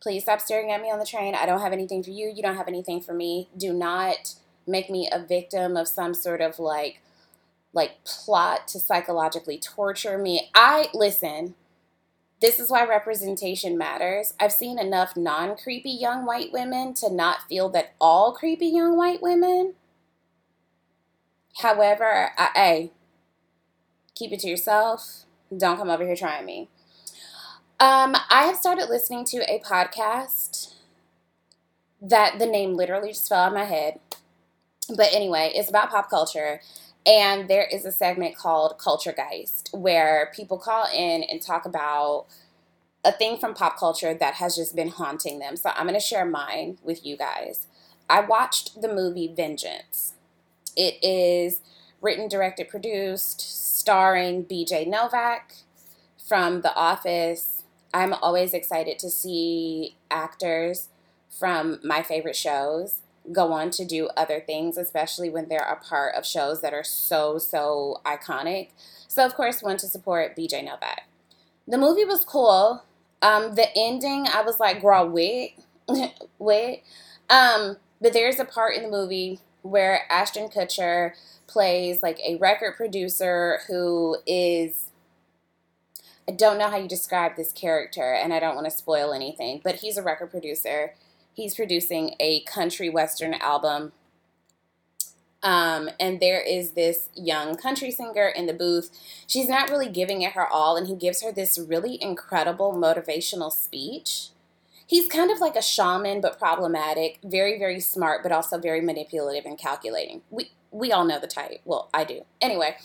Please 0.00 0.22
stop 0.22 0.40
staring 0.40 0.70
at 0.72 0.80
me 0.80 0.90
on 0.90 0.98
the 0.98 1.06
train. 1.06 1.34
I 1.34 1.46
don't 1.46 1.60
have 1.60 1.72
anything 1.72 2.02
for 2.02 2.10
you. 2.10 2.32
You 2.34 2.42
don't 2.42 2.56
have 2.56 2.68
anything 2.68 3.00
for 3.00 3.12
me. 3.12 3.48
Do 3.56 3.72
not 3.72 4.34
make 4.66 4.88
me 4.88 5.08
a 5.10 5.18
victim 5.18 5.76
of 5.76 5.88
some 5.88 6.14
sort 6.14 6.40
of 6.40 6.58
like 6.58 7.02
like 7.72 8.02
plot 8.04 8.66
to 8.68 8.80
psychologically 8.80 9.58
torture 9.58 10.18
me. 10.18 10.50
I 10.54 10.88
listen. 10.92 11.54
This 12.40 12.58
is 12.58 12.70
why 12.70 12.86
representation 12.86 13.76
matters. 13.76 14.32
I've 14.40 14.52
seen 14.52 14.78
enough 14.78 15.16
non 15.16 15.56
creepy 15.56 15.90
young 15.90 16.24
white 16.24 16.52
women 16.52 16.94
to 16.94 17.12
not 17.12 17.46
feel 17.48 17.68
that 17.70 17.92
all 18.00 18.32
creepy 18.32 18.68
young 18.68 18.96
white 18.96 19.20
women. 19.20 19.74
However, 21.58 22.30
I, 22.38 22.90
Keep 24.14 24.32
it 24.32 24.40
to 24.40 24.48
yourself. 24.48 25.24
Don't 25.56 25.76
come 25.76 25.90
over 25.90 26.04
here 26.04 26.16
trying 26.16 26.46
me. 26.46 26.68
Um, 27.78 28.14
I 28.28 28.44
have 28.44 28.56
started 28.56 28.88
listening 28.90 29.24
to 29.26 29.38
a 29.50 29.60
podcast 29.60 30.74
that 32.02 32.38
the 32.38 32.46
name 32.46 32.74
literally 32.74 33.08
just 33.08 33.28
fell 33.28 33.44
out 33.44 33.48
of 33.48 33.54
my 33.54 33.64
head. 33.64 34.00
But 34.94 35.08
anyway, 35.12 35.52
it's 35.54 35.70
about 35.70 35.90
pop 35.90 36.10
culture. 36.10 36.60
And 37.06 37.48
there 37.48 37.64
is 37.64 37.84
a 37.84 37.92
segment 37.92 38.36
called 38.36 38.78
Culture 38.78 39.14
Geist 39.16 39.70
where 39.72 40.30
people 40.34 40.58
call 40.58 40.86
in 40.94 41.22
and 41.22 41.40
talk 41.40 41.64
about 41.64 42.26
a 43.04 43.12
thing 43.12 43.38
from 43.38 43.54
pop 43.54 43.78
culture 43.78 44.12
that 44.12 44.34
has 44.34 44.56
just 44.56 44.76
been 44.76 44.88
haunting 44.88 45.38
them. 45.38 45.56
So 45.56 45.70
I'm 45.74 45.86
going 45.86 45.98
to 45.98 46.04
share 46.04 46.26
mine 46.26 46.78
with 46.82 47.04
you 47.04 47.16
guys. 47.16 47.66
I 48.08 48.20
watched 48.20 48.82
the 48.82 48.92
movie 48.92 49.32
Vengeance. 49.34 50.14
It 50.76 51.02
is 51.02 51.60
written, 52.02 52.28
directed, 52.28 52.68
produced, 52.68 53.40
starring 53.80 54.44
BJ 54.44 54.86
Novak 54.86 55.54
from 56.28 56.60
The 56.60 56.74
Office. 56.74 57.64
I'm 57.94 58.12
always 58.12 58.52
excited 58.52 58.98
to 58.98 59.08
see 59.08 59.96
actors 60.10 60.90
from 61.30 61.80
my 61.82 62.02
favorite 62.02 62.36
shows 62.36 63.00
go 63.32 63.52
on 63.52 63.70
to 63.70 63.84
do 63.86 64.08
other 64.16 64.40
things, 64.40 64.76
especially 64.76 65.30
when 65.30 65.48
they're 65.48 65.60
a 65.60 65.76
part 65.76 66.14
of 66.14 66.26
shows 66.26 66.60
that 66.60 66.74
are 66.74 66.84
so, 66.84 67.38
so 67.38 68.00
iconic. 68.04 68.68
So, 69.08 69.24
of 69.24 69.34
course, 69.34 69.62
want 69.62 69.80
to 69.80 69.86
support 69.86 70.36
BJ 70.36 70.62
Novak. 70.62 71.04
The 71.66 71.78
movie 71.78 72.04
was 72.04 72.24
cool. 72.24 72.84
Um, 73.22 73.54
the 73.54 73.68
ending, 73.74 74.26
I 74.26 74.42
was 74.42 74.60
like, 74.60 74.82
girl, 74.82 75.08
wait, 75.08 75.58
wait. 76.38 76.82
Um, 77.30 77.76
but 78.00 78.12
there's 78.12 78.38
a 78.38 78.44
part 78.44 78.74
in 78.74 78.82
the 78.82 78.90
movie 78.90 79.40
where 79.62 80.02
Ashton 80.10 80.48
Kutcher 80.48 81.12
plays 81.46 82.02
like 82.02 82.18
a 82.20 82.36
record 82.36 82.76
producer 82.76 83.60
who 83.66 84.16
is 84.26 84.90
I 86.28 86.32
don't 86.32 86.58
know 86.58 86.70
how 86.70 86.76
you 86.76 86.86
describe 86.86 87.34
this 87.34 87.50
character 87.50 88.12
and 88.12 88.32
I 88.32 88.38
don't 88.38 88.54
want 88.54 88.66
to 88.66 88.70
spoil 88.70 89.12
anything, 89.12 89.60
but 89.64 89.76
he's 89.76 89.96
a 89.96 90.02
record 90.02 90.30
producer. 90.30 90.94
He's 91.32 91.56
producing 91.56 92.14
a 92.20 92.42
country 92.42 92.88
western 92.88 93.34
album. 93.34 93.92
Um, 95.42 95.90
and 95.98 96.20
there 96.20 96.40
is 96.40 96.72
this 96.72 97.08
young 97.16 97.56
country 97.56 97.90
singer 97.90 98.28
in 98.28 98.46
the 98.46 98.52
booth. 98.52 98.90
She's 99.26 99.48
not 99.48 99.70
really 99.70 99.88
giving 99.88 100.22
it 100.22 100.34
her 100.34 100.46
all, 100.46 100.76
and 100.76 100.86
he 100.86 100.94
gives 100.94 101.22
her 101.22 101.32
this 101.32 101.58
really 101.58 102.00
incredible 102.00 102.74
motivational 102.74 103.50
speech 103.50 104.28
he's 104.90 105.08
kind 105.08 105.30
of 105.30 105.38
like 105.38 105.54
a 105.54 105.62
shaman 105.62 106.20
but 106.20 106.36
problematic 106.36 107.20
very 107.24 107.56
very 107.58 107.78
smart 107.78 108.24
but 108.24 108.32
also 108.32 108.58
very 108.58 108.80
manipulative 108.80 109.46
and 109.46 109.56
calculating. 109.56 110.22
We 110.30 110.50
we 110.72 110.90
all 110.92 111.04
know 111.04 111.20
the 111.20 111.28
type. 111.28 111.60
Well 111.64 111.88
i 111.94 112.04
do. 112.04 112.22
Anyway 112.40 112.76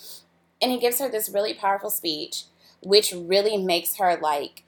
and 0.62 0.70
he 0.70 0.78
gives 0.78 1.00
her 1.00 1.08
this 1.08 1.28
really 1.28 1.52
powerful 1.52 1.90
speech 1.90 2.44
which 2.80 3.12
really 3.12 3.56
makes 3.56 3.96
her 3.96 4.16
like 4.16 4.62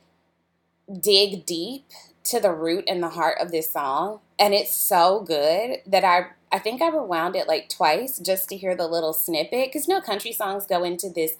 dig 1.00 1.46
deep 1.46 1.86
to 2.24 2.40
the 2.40 2.52
root 2.52 2.84
and 2.88 3.02
the 3.02 3.10
heart 3.10 3.38
of 3.40 3.52
this 3.52 3.72
song. 3.72 4.20
And 4.38 4.52
it's 4.52 4.74
so 4.74 5.20
good 5.20 5.78
that 5.86 6.04
i 6.04 6.26
i 6.50 6.58
think 6.58 6.82
i 6.82 6.88
rewound 6.88 7.36
it 7.36 7.46
like 7.46 7.68
twice 7.68 8.18
just 8.18 8.48
to 8.48 8.56
hear 8.56 8.74
the 8.74 8.88
little 8.88 9.12
snippet 9.12 9.68
because 9.68 9.86
no 9.86 10.00
country 10.00 10.32
songs 10.32 10.66
go 10.66 10.82
into 10.82 11.08
this 11.08 11.36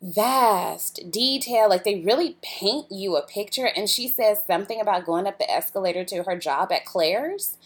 vast 0.00 1.10
detail. 1.10 1.68
Like 1.68 1.84
they 1.84 2.00
really 2.00 2.36
paint 2.42 2.86
you 2.90 3.16
a 3.16 3.26
picture. 3.26 3.66
And 3.66 3.88
she 3.88 4.08
says 4.08 4.40
something 4.46 4.80
about 4.80 5.06
going 5.06 5.26
up 5.26 5.38
the 5.38 5.50
escalator 5.50 6.04
to 6.04 6.22
her 6.24 6.36
job 6.36 6.72
at 6.72 6.84
Claire's. 6.84 7.56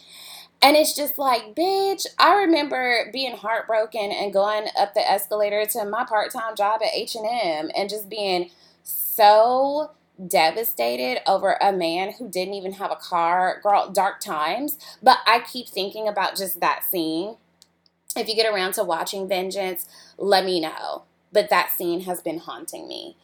And 0.61 0.77
it's 0.77 0.95
just 0.95 1.17
like, 1.17 1.55
bitch, 1.55 2.05
I 2.17 2.35
remember 2.35 3.09
being 3.11 3.35
heartbroken 3.35 4.11
and 4.11 4.31
going 4.31 4.67
up 4.79 4.93
the 4.93 5.01
escalator 5.01 5.65
to 5.65 5.83
my 5.83 6.05
part-time 6.05 6.55
job 6.55 6.81
at 6.81 6.93
H&M 6.93 7.69
and 7.75 7.89
just 7.89 8.09
being 8.09 8.49
so 8.81 9.91
devastated 10.25 11.19
over 11.29 11.57
a 11.59 11.73
man 11.73 12.13
who 12.13 12.29
didn't 12.29 12.53
even 12.53 12.73
have 12.73 12.91
a 12.91 12.95
car. 12.95 13.59
Girl, 13.61 13.89
dark 13.89 14.21
times. 14.21 14.77
But 15.01 15.17
I 15.27 15.39
keep 15.39 15.67
thinking 15.67 16.07
about 16.07 16.37
just 16.37 16.61
that 16.61 16.85
scene. 16.89 17.35
If 18.15 18.29
you 18.29 18.35
get 18.35 18.51
around 18.51 18.73
to 18.75 18.85
watching 18.85 19.27
Vengeance, 19.27 19.85
let 20.17 20.45
me 20.45 20.61
know 20.61 21.03
but 21.33 21.49
that 21.49 21.71
scene 21.71 22.01
has 22.01 22.21
been 22.21 22.39
haunting 22.39 22.87
me. 22.87 23.17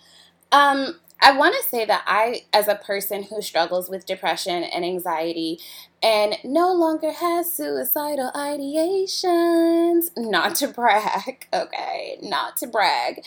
Um, 0.51 0.99
I 1.21 1.37
want 1.37 1.55
to 1.55 1.69
say 1.69 1.85
that 1.85 2.03
I, 2.07 2.45
as 2.53 2.67
a 2.67 2.75
person 2.75 3.23
who 3.23 3.41
struggles 3.41 3.89
with 3.89 4.05
depression 4.05 4.63
and 4.63 4.85
anxiety 4.85 5.59
and 6.01 6.37
no 6.45 6.73
longer 6.73 7.11
has 7.11 7.51
suicidal 7.51 8.31
ideations, 8.33 10.11
not 10.15 10.55
to 10.55 10.67
brag, 10.69 11.47
okay, 11.53 12.17
not 12.21 12.55
to 12.57 12.67
brag, 12.67 13.21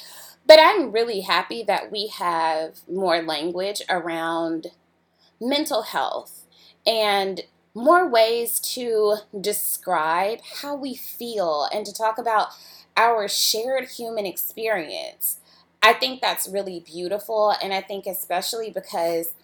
but 0.46 0.58
I'm 0.58 0.90
really 0.90 1.20
happy 1.20 1.62
that 1.64 1.92
we 1.92 2.08
have 2.08 2.78
more 2.90 3.22
language 3.22 3.82
around 3.90 4.68
mental 5.40 5.82
health 5.82 6.46
and 6.86 7.42
more 7.74 8.08
ways 8.08 8.58
to 8.60 9.16
describe 9.38 10.40
how 10.60 10.74
we 10.74 10.94
feel 10.94 11.68
and 11.72 11.86
to 11.86 11.92
talk 11.92 12.18
about 12.18 12.48
our 12.96 13.28
shared 13.28 13.88
human 13.90 14.26
experience. 14.26 15.38
I 15.82 15.92
think 15.92 16.20
that's 16.20 16.48
really 16.48 16.80
beautiful. 16.80 17.54
And 17.62 17.72
I 17.74 17.80
think, 17.80 18.06
especially 18.06 18.70
because 18.70 19.34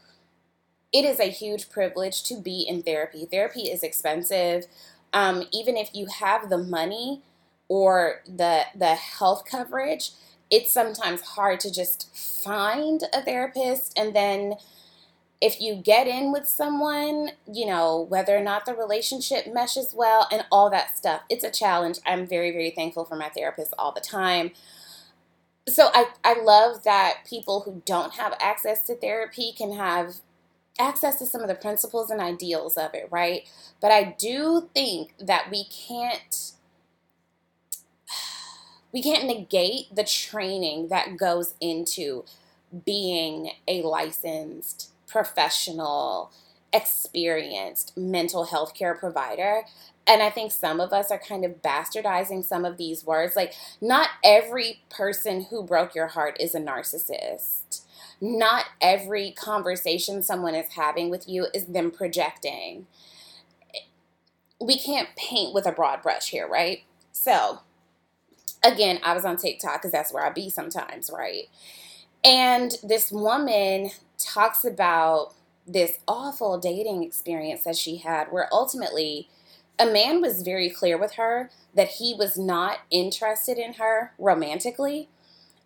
it 0.93 1.05
is 1.05 1.21
a 1.21 1.31
huge 1.31 1.71
privilege 1.71 2.23
to 2.25 2.41
be 2.41 2.63
in 2.63 2.83
therapy. 2.83 3.27
Therapy 3.27 3.63
is 3.63 3.83
expensive. 3.83 4.67
Um, 5.13 5.45
even 5.53 5.77
if 5.77 5.95
you 5.95 6.07
have 6.07 6.49
the 6.49 6.59
money 6.59 7.23
or 7.69 8.23
the 8.27 8.65
the 8.75 8.95
health 8.95 9.45
coverage, 9.51 10.13
it's 10.51 10.73
sometimes 10.73 11.21
hard 11.21 11.61
to 11.61 11.73
just 11.73 12.15
find 12.17 13.03
a 13.13 13.23
therapist 13.23 13.99
and 13.99 14.15
then 14.15 14.55
if 15.41 15.61
you 15.61 15.77
get 15.77 16.09
in 16.09 16.33
with 16.33 16.49
someone, 16.49 17.31
you 17.53 17.67
know, 17.67 18.07
whether 18.09 18.37
or 18.37 18.43
not 18.43 18.67
the 18.67 18.75
relationship 18.75 19.47
meshes 19.53 19.95
well 19.97 20.27
and 20.33 20.45
all 20.51 20.69
that 20.71 20.97
stuff, 20.97 21.23
it's 21.29 21.45
a 21.45 21.51
challenge. 21.51 21.99
I'm 22.05 22.27
very, 22.27 22.51
very 22.51 22.71
thankful 22.71 23.05
for 23.05 23.15
my 23.15 23.29
therapist 23.29 23.73
all 23.79 23.93
the 23.93 24.01
time. 24.01 24.51
So 25.69 25.91
I, 25.95 26.07
I 26.25 26.41
love 26.43 26.83
that 26.85 27.19
people 27.29 27.61
who 27.61 27.83
don't 27.85 28.15
have 28.15 28.35
access 28.41 28.85
to 28.87 28.97
therapy 28.97 29.53
can 29.57 29.75
have 29.75 30.17
access 30.79 31.19
to 31.19 31.27
some 31.27 31.41
of 31.41 31.49
the 31.49 31.55
principles 31.55 32.11
and 32.11 32.21
ideals 32.21 32.77
of 32.77 32.95
it, 32.95 33.07
right? 33.11 33.49
But 33.81 33.93
I 33.93 34.17
do 34.19 34.69
think 34.75 35.15
that 35.21 35.51
we 35.53 35.65
can't 35.65 36.53
we 38.93 39.03
can't 39.03 39.27
negate 39.27 39.95
the 39.95 40.05
training 40.05 40.89
that 40.89 41.17
goes 41.17 41.55
into 41.61 42.25
being 42.85 43.51
a 43.69 43.83
licensed 43.83 44.91
professional, 45.09 46.31
experienced 46.73 47.97
mental 47.97 48.45
health 48.45 48.75
care 48.75 48.95
provider. 48.95 49.63
And 50.07 50.23
I 50.23 50.31
think 50.31 50.53
some 50.53 50.81
of 50.81 50.93
us 50.93 51.11
are 51.11 51.19
kind 51.19 51.45
of 51.45 51.63
bastardizing 51.63 52.45
some 52.45 52.65
of 52.65 52.77
these 52.79 53.05
words. 53.05 53.37
Like, 53.37 53.55
not 53.81 54.11
every 54.25 54.83
person 54.89 55.47
who 55.51 55.63
broke 55.63 55.95
your 55.95 56.09
heart 56.09 56.37
is 56.41 56.55
a 56.55 56.61
narcissist. 56.61 57.83
Not 58.21 58.67
every 58.81 59.33
conversation 59.33 60.23
someone 60.23 60.55
is 60.55 60.73
having 60.73 61.11
with 61.11 61.29
you 61.29 61.47
is 61.55 61.67
them 61.67 61.91
projecting. 61.91 62.87
We 64.61 64.79
can't 64.79 65.11
paint 65.17 65.55
with 65.55 65.67
a 65.67 65.73
broad 65.73 66.03
brush 66.03 66.31
here, 66.31 66.49
right? 66.49 66.83
So, 67.13 67.61
again, 68.65 68.99
I 69.05 69.15
was 69.15 69.25
on 69.25 69.37
TikTok 69.37 69.75
because 69.75 69.93
that's 69.93 70.13
where 70.13 70.25
I 70.25 70.31
be 70.31 70.51
sometimes, 70.51 71.11
right? 71.13 71.49
And 72.25 72.77
this 72.83 73.13
woman 73.13 73.91
talks 74.19 74.65
about 74.65 75.35
this 75.67 75.99
awful 76.09 76.59
dating 76.59 77.03
experience 77.03 77.65
that 77.65 77.77
she 77.77 77.99
had, 77.99 78.29
where 78.33 78.49
ultimately 78.53 79.29
a 79.79 79.87
man 79.87 80.21
was 80.21 80.43
very 80.43 80.69
clear 80.71 80.99
with 80.99 81.15
her 81.15 81.51
that 81.75 81.89
he 81.89 82.15
was 82.15 82.37
not 82.37 82.81
interested 82.91 83.59
in 83.59 83.75
her 83.75 84.13
romantically, 84.19 85.09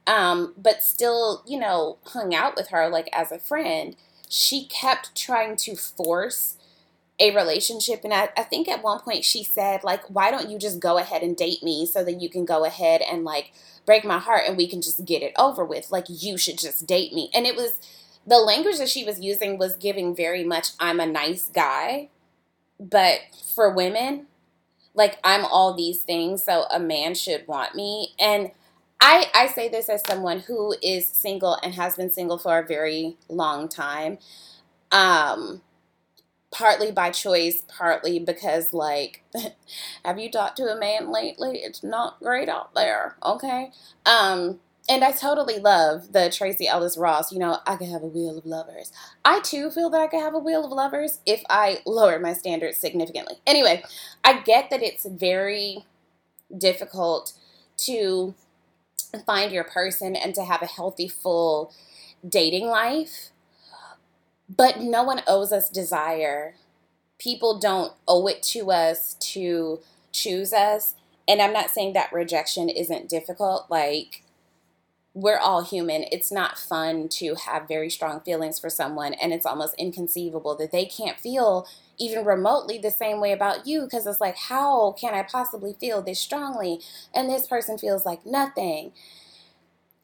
um, 0.06 0.52
but 0.56 0.82
still, 0.82 1.42
you 1.46 1.58
know, 1.58 1.98
hung 2.06 2.34
out 2.34 2.56
with 2.56 2.68
her 2.68 2.88
like 2.88 3.08
as 3.12 3.32
a 3.32 3.38
friend. 3.38 3.96
She 4.28 4.66
kept 4.66 5.14
trying 5.14 5.56
to 5.56 5.76
force 5.76 6.56
a 7.20 7.34
relationship. 7.34 8.00
And 8.04 8.12
I, 8.12 8.30
I 8.36 8.42
think 8.42 8.68
at 8.68 8.82
one 8.82 9.00
point 9.00 9.24
she 9.24 9.44
said, 9.44 9.84
like, 9.84 10.02
why 10.08 10.30
don't 10.30 10.50
you 10.50 10.58
just 10.58 10.80
go 10.80 10.98
ahead 10.98 11.22
and 11.22 11.36
date 11.36 11.62
me 11.62 11.86
so 11.86 12.04
that 12.04 12.20
you 12.20 12.28
can 12.28 12.44
go 12.44 12.64
ahead 12.64 13.00
and 13.00 13.24
like 13.24 13.52
break 13.86 14.04
my 14.04 14.18
heart 14.18 14.42
and 14.46 14.56
we 14.56 14.66
can 14.66 14.82
just 14.82 15.04
get 15.04 15.22
it 15.22 15.32
over 15.38 15.64
with? 15.64 15.92
Like, 15.92 16.06
you 16.08 16.36
should 16.36 16.58
just 16.58 16.86
date 16.86 17.12
me. 17.12 17.30
And 17.34 17.46
it 17.46 17.54
was 17.54 17.78
the 18.26 18.38
language 18.38 18.78
that 18.78 18.88
she 18.88 19.04
was 19.04 19.20
using 19.20 19.58
was 19.58 19.76
giving 19.76 20.14
very 20.14 20.44
much 20.44 20.70
I'm 20.78 21.00
a 21.00 21.06
nice 21.06 21.50
guy, 21.52 22.08
but 22.78 23.20
for 23.54 23.70
women, 23.70 24.26
like 24.94 25.18
I'm 25.24 25.44
all 25.44 25.74
these 25.74 26.02
things, 26.02 26.42
so 26.42 26.64
a 26.70 26.78
man 26.78 27.14
should 27.14 27.46
want 27.46 27.74
me. 27.74 28.14
And 28.18 28.50
I, 29.00 29.26
I 29.34 29.46
say 29.48 29.68
this 29.68 29.88
as 29.88 30.02
someone 30.06 30.40
who 30.40 30.74
is 30.82 31.06
single 31.08 31.58
and 31.62 31.74
has 31.74 31.96
been 31.96 32.10
single 32.10 32.38
for 32.38 32.58
a 32.58 32.66
very 32.66 33.16
long 33.28 33.68
time. 33.68 34.18
Um, 34.92 35.62
partly 36.52 36.92
by 36.92 37.10
choice, 37.10 37.64
partly 37.66 38.18
because, 38.20 38.72
like, 38.72 39.24
have 40.04 40.18
you 40.18 40.30
talked 40.30 40.58
to 40.58 40.70
a 40.72 40.78
man 40.78 41.10
lately? 41.10 41.58
It's 41.64 41.82
not 41.82 42.20
great 42.20 42.48
out 42.48 42.74
there, 42.74 43.16
okay? 43.24 43.72
Um, 44.06 44.60
and 44.88 45.04
I 45.04 45.12
totally 45.12 45.58
love 45.58 46.12
the 46.12 46.30
Tracee 46.30 46.66
Ellis 46.66 46.98
Ross, 46.98 47.32
you 47.32 47.38
know, 47.38 47.58
I 47.66 47.76
could 47.76 47.88
have 47.88 48.02
a 48.02 48.06
wheel 48.06 48.36
of 48.36 48.44
lovers. 48.44 48.92
I 49.24 49.40
too 49.40 49.70
feel 49.70 49.90
that 49.90 50.00
I 50.00 50.08
could 50.08 50.20
have 50.20 50.34
a 50.34 50.38
wheel 50.38 50.64
of 50.64 50.72
lovers 50.72 51.20
if 51.24 51.42
I 51.48 51.78
lower 51.86 52.18
my 52.18 52.32
standards 52.32 52.78
significantly. 52.78 53.36
Anyway, 53.46 53.84
I 54.24 54.40
get 54.40 54.70
that 54.70 54.82
it's 54.82 55.06
very 55.06 55.84
difficult 56.56 57.32
to 57.78 58.34
find 59.24 59.52
your 59.52 59.64
person 59.64 60.16
and 60.16 60.34
to 60.34 60.44
have 60.44 60.62
a 60.62 60.66
healthy, 60.66 61.08
full 61.08 61.72
dating 62.26 62.66
life. 62.66 63.30
But 64.48 64.80
no 64.80 65.04
one 65.04 65.22
owes 65.26 65.52
us 65.52 65.70
desire. 65.70 66.56
People 67.18 67.58
don't 67.58 67.92
owe 68.08 68.26
it 68.26 68.42
to 68.44 68.72
us 68.72 69.14
to 69.14 69.80
choose 70.10 70.52
us. 70.52 70.94
And 71.28 71.40
I'm 71.40 71.52
not 71.52 71.70
saying 71.70 71.92
that 71.92 72.12
rejection 72.12 72.68
isn't 72.68 73.08
difficult. 73.08 73.66
Like, 73.70 74.24
we're 75.14 75.38
all 75.38 75.62
human. 75.62 76.04
It's 76.10 76.32
not 76.32 76.58
fun 76.58 77.08
to 77.10 77.34
have 77.34 77.68
very 77.68 77.90
strong 77.90 78.20
feelings 78.20 78.58
for 78.58 78.70
someone, 78.70 79.14
and 79.14 79.32
it's 79.32 79.46
almost 79.46 79.74
inconceivable 79.78 80.56
that 80.56 80.72
they 80.72 80.86
can't 80.86 81.18
feel 81.20 81.66
even 81.98 82.24
remotely 82.24 82.78
the 82.78 82.90
same 82.90 83.20
way 83.20 83.32
about 83.32 83.66
you 83.66 83.82
because 83.82 84.06
it's 84.06 84.20
like, 84.20 84.36
how 84.36 84.92
can 84.92 85.14
I 85.14 85.22
possibly 85.22 85.74
feel 85.78 86.02
this 86.02 86.18
strongly? 86.18 86.80
And 87.14 87.28
this 87.28 87.46
person 87.46 87.76
feels 87.78 88.06
like 88.06 88.24
nothing 88.24 88.92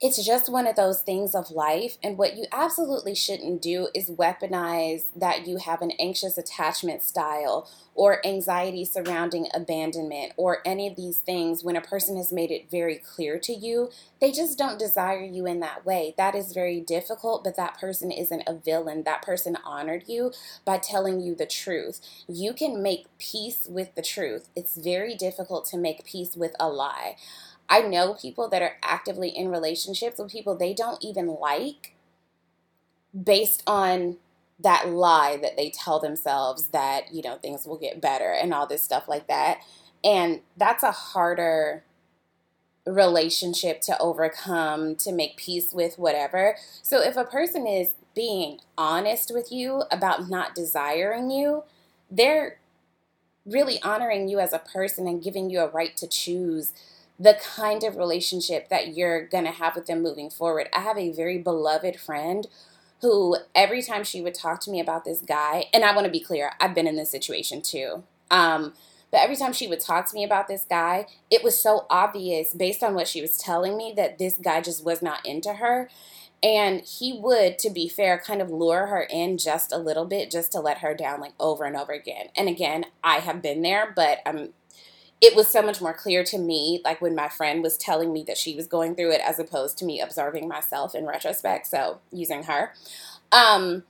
it's 0.01 0.25
just 0.25 0.49
one 0.49 0.69
of 0.69 0.77
those 0.77 1.01
things 1.01 1.35
of 1.35 1.51
life. 1.51 1.99
And 2.05 2.17
what 2.17 2.37
you 2.37 2.45
absolutely 2.53 3.17
shouldn't 3.17 3.61
do 3.61 3.89
is 3.93 4.11
weaponize 4.11 5.07
that 5.17 5.49
you 5.49 5.57
have 5.57 5.83
an 5.83 5.91
anxious 5.99 6.39
attachment 6.39 7.03
style 7.03 7.69
or 7.97 8.25
anxiety 8.25 8.85
surrounding 8.85 9.49
abandonment 9.53 10.35
or 10.37 10.59
any 10.65 10.87
of 10.87 10.95
these 10.95 11.19
things 11.19 11.65
when 11.65 11.75
a 11.75 11.81
person 11.81 12.17
has 12.17 12.31
made 12.31 12.53
it 12.53 12.71
very 12.71 12.95
clear 12.95 13.41
to 13.41 13.53
you. 13.53 13.91
They 14.21 14.31
just 14.31 14.57
don't 14.57 14.79
desire 14.79 15.25
you 15.25 15.47
in 15.47 15.59
that 15.61 15.85
way. 15.85 16.15
That 16.17 16.37
is 16.37 16.53
very 16.53 16.81
difficult, 16.81 17.43
but 17.43 17.57
that 17.57 17.81
person 17.81 18.13
isn't 18.13 18.45
a 18.47 18.55
villain. 18.55 19.03
That 19.03 19.23
person 19.23 19.59
honored 19.65 20.05
you 20.07 20.31
by 20.65 20.79
telling 20.79 21.21
you 21.21 21.35
the 21.35 21.47
truth. 21.47 22.01
You 22.29 22.53
can 22.53 22.85
make 22.85 23.07
peace 23.19 23.67
with 23.69 23.97
the 23.97 24.03
truth. 24.03 24.49
It's 24.55 24.77
very 24.77 25.17
difficult 25.17 25.67
to 25.67 25.77
make 25.77 26.05
peace 26.05 26.37
with 26.37 26.55
a 26.61 26.69
lie. 26.69 27.17
I 27.69 27.83
know 27.83 28.15
people 28.15 28.49
that 28.49 28.63
are 28.63 28.77
actively 28.83 29.29
in 29.29 29.51
relationships 29.51 30.19
with 30.19 30.33
people 30.33 30.57
they 30.57 30.73
don't 30.75 31.03
even 31.05 31.27
like 31.27 31.95
based 33.25 33.63
on 33.67 34.17
that 34.61 34.89
lie 34.89 35.39
that 35.41 35.57
they 35.57 35.71
tell 35.71 36.01
themselves 36.01 36.69
that, 36.69 37.13
you 37.15 37.23
know, 37.23 37.37
things 37.37 37.65
will 37.67 37.79
get 37.79 38.01
better 38.01 38.33
and 38.33 38.53
all 38.53 38.67
this 38.67 38.83
stuff 38.83 39.09
like 39.09 39.29
that. 39.29 39.61
And 40.03 40.41
that's 40.57 40.83
a 40.83 40.91
harder 40.91 41.85
relationship 42.87 43.81
to 43.83 43.99
overcome, 43.99 44.97
to 44.97 45.13
make 45.13 45.37
peace 45.37 45.73
with, 45.73 45.99
whatever. 45.99 46.57
So 46.83 47.01
if 47.01 47.17
a 47.17 47.25
person 47.25 47.67
is 47.67 47.93
being 48.15 48.61
honest 48.77 49.33
with 49.33 49.53
you 49.53 49.85
about 49.91 50.29
not 50.29 50.55
desiring 50.55 51.31
you, 51.31 51.65
they're 52.11 52.59
really 53.47 53.81
honoring 53.83 54.29
you 54.29 54.41
as 54.41 54.53
a 54.53 54.59
person 54.59 55.07
and 55.07 55.23
giving 55.23 55.51
you 55.51 55.61
a 55.61 55.69
right 55.69 55.97
to 55.99 56.07
choose 56.07 56.73
the 57.19 57.37
kind 57.57 57.83
of 57.83 57.97
relationship 57.97 58.69
that 58.69 58.97
you're 58.97 59.27
going 59.27 59.45
to 59.45 59.51
have 59.51 59.75
with 59.75 59.87
them 59.87 60.03
moving 60.03 60.31
forward. 60.31 60.69
I 60.73 60.81
have 60.81 60.97
a 60.97 61.13
very 61.13 61.39
beloved 61.39 61.99
friend 61.99 62.47
who, 63.01 63.37
every 63.55 63.83
time 63.83 64.05
she 64.05 64.21
would 64.21 64.35
talk 64.35 64.61
to 64.61 64.71
me 64.71 64.81
about 64.81 65.05
this 65.05 65.21
guy, 65.21 65.67
and 65.73 65.85
I 65.85 65.95
want 65.95 66.05
to 66.07 66.11
be 66.11 66.21
clear, 66.21 66.53
I've 66.61 66.75
been 66.75 66.87
in 66.87 66.97
this 66.97 67.11
situation 67.11 67.63
too. 67.63 68.05
Um, 68.31 68.75
but 69.11 69.21
every 69.21 69.37
time 69.37 69.53
she 69.53 69.67
would 69.67 69.81
talk 69.81 70.09
to 70.09 70.15
me 70.15 70.23
about 70.25 70.49
this 70.49 70.67
guy, 70.69 71.07
it 71.31 71.43
was 71.43 71.59
so 71.59 71.87
obvious 71.89 72.53
based 72.53 72.83
on 72.83 72.95
what 72.95 73.09
she 73.09 73.21
was 73.21 73.39
telling 73.39 73.77
me 73.77 73.93
that 73.97 74.19
this 74.19 74.37
guy 74.37 74.61
just 74.61 74.85
was 74.85 75.01
not 75.01 75.25
into 75.25 75.55
her. 75.55 75.89
And 76.41 76.83
he 76.83 77.19
would, 77.21 77.59
to 77.61 77.71
be 77.71 77.89
fair, 77.89 78.19
kind 78.19 78.41
of 78.41 78.51
lure 78.51 78.87
her 78.87 79.03
in 79.03 79.39
just 79.39 79.73
a 79.73 79.79
little 79.79 80.05
bit 80.05 80.31
just 80.31 80.53
to 80.53 80.61
let 80.61 80.79
her 80.79 80.95
down, 80.95 81.21
like 81.21 81.33
over 81.41 81.65
and 81.65 81.77
over 81.77 81.93
again. 81.93 82.29
And 82.37 82.49
again, 82.49 82.87
I 83.03 83.17
have 83.17 83.43
been 83.43 83.63
there, 83.63 83.93
but 83.95 84.19
I'm 84.25 84.51
it 85.21 85.35
was 85.35 85.49
so 85.49 85.63
much 85.63 85.81
more 85.81 85.93
clear 85.93 86.23
to 86.25 86.39
me, 86.39 86.81
like 86.85 87.01
when 87.01 87.15
my 87.15 87.29
friend 87.29 87.63
was 87.63 87.77
telling 87.77 88.13
me 88.13 88.23
that 88.27 88.39
she 88.39 88.55
was 88.55 88.67
going 88.67 88.95
through 88.95 89.13
it, 89.13 89.21
as 89.25 89.39
opposed 89.39 89.79
to 89.79 89.85
me 89.85 90.01
observing 90.01 90.47
myself 90.49 90.95
in 90.95 91.07
retrospect. 91.07 91.67
So 91.67 91.99
using 92.13 92.45
her. 92.45 92.73
Um, 93.33 93.85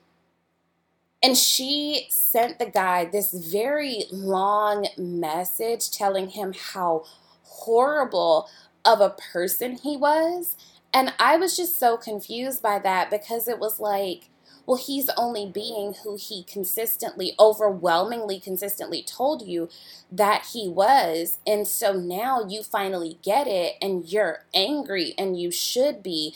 and 1.23 1.37
she 1.37 2.07
sent 2.11 2.59
the 2.59 2.67
guy 2.67 3.05
this 3.05 3.33
very 3.33 4.05
long 4.11 4.89
message 4.97 5.91
telling 5.91 6.29
him 6.29 6.55
how 6.73 7.05
horrible 7.43 8.49
of 8.85 9.01
a 9.01 9.11
person 9.33 9.77
he 9.77 9.97
was. 9.97 10.57
And 10.95 11.13
I 11.19 11.37
was 11.37 11.57
just 11.57 11.79
so 11.79 11.97
confused 11.97 12.63
by 12.63 12.79
that 12.79 13.11
because 13.11 13.49
it 13.49 13.59
was 13.59 13.81
like, 13.81 14.31
well, 14.69 14.77
he's 14.77 15.09
only 15.17 15.51
being 15.51 15.95
who 16.05 16.19
he 16.21 16.45
consistently, 16.45 17.33
overwhelmingly 17.41 18.39
consistently 18.39 19.03
told 19.03 19.41
you 19.41 19.71
that 20.13 20.51
he 20.53 20.69
was. 20.69 21.39
And 21.47 21.67
so 21.67 21.95
now 21.95 22.45
you 22.47 22.63
finally 22.63 23.19
get 23.23 23.47
it 23.47 23.77
and 23.81 24.05
you're 24.05 24.45
angry 24.53 25.15
and 25.17 25.41
you 25.41 25.51
should 25.51 26.03
be, 26.03 26.35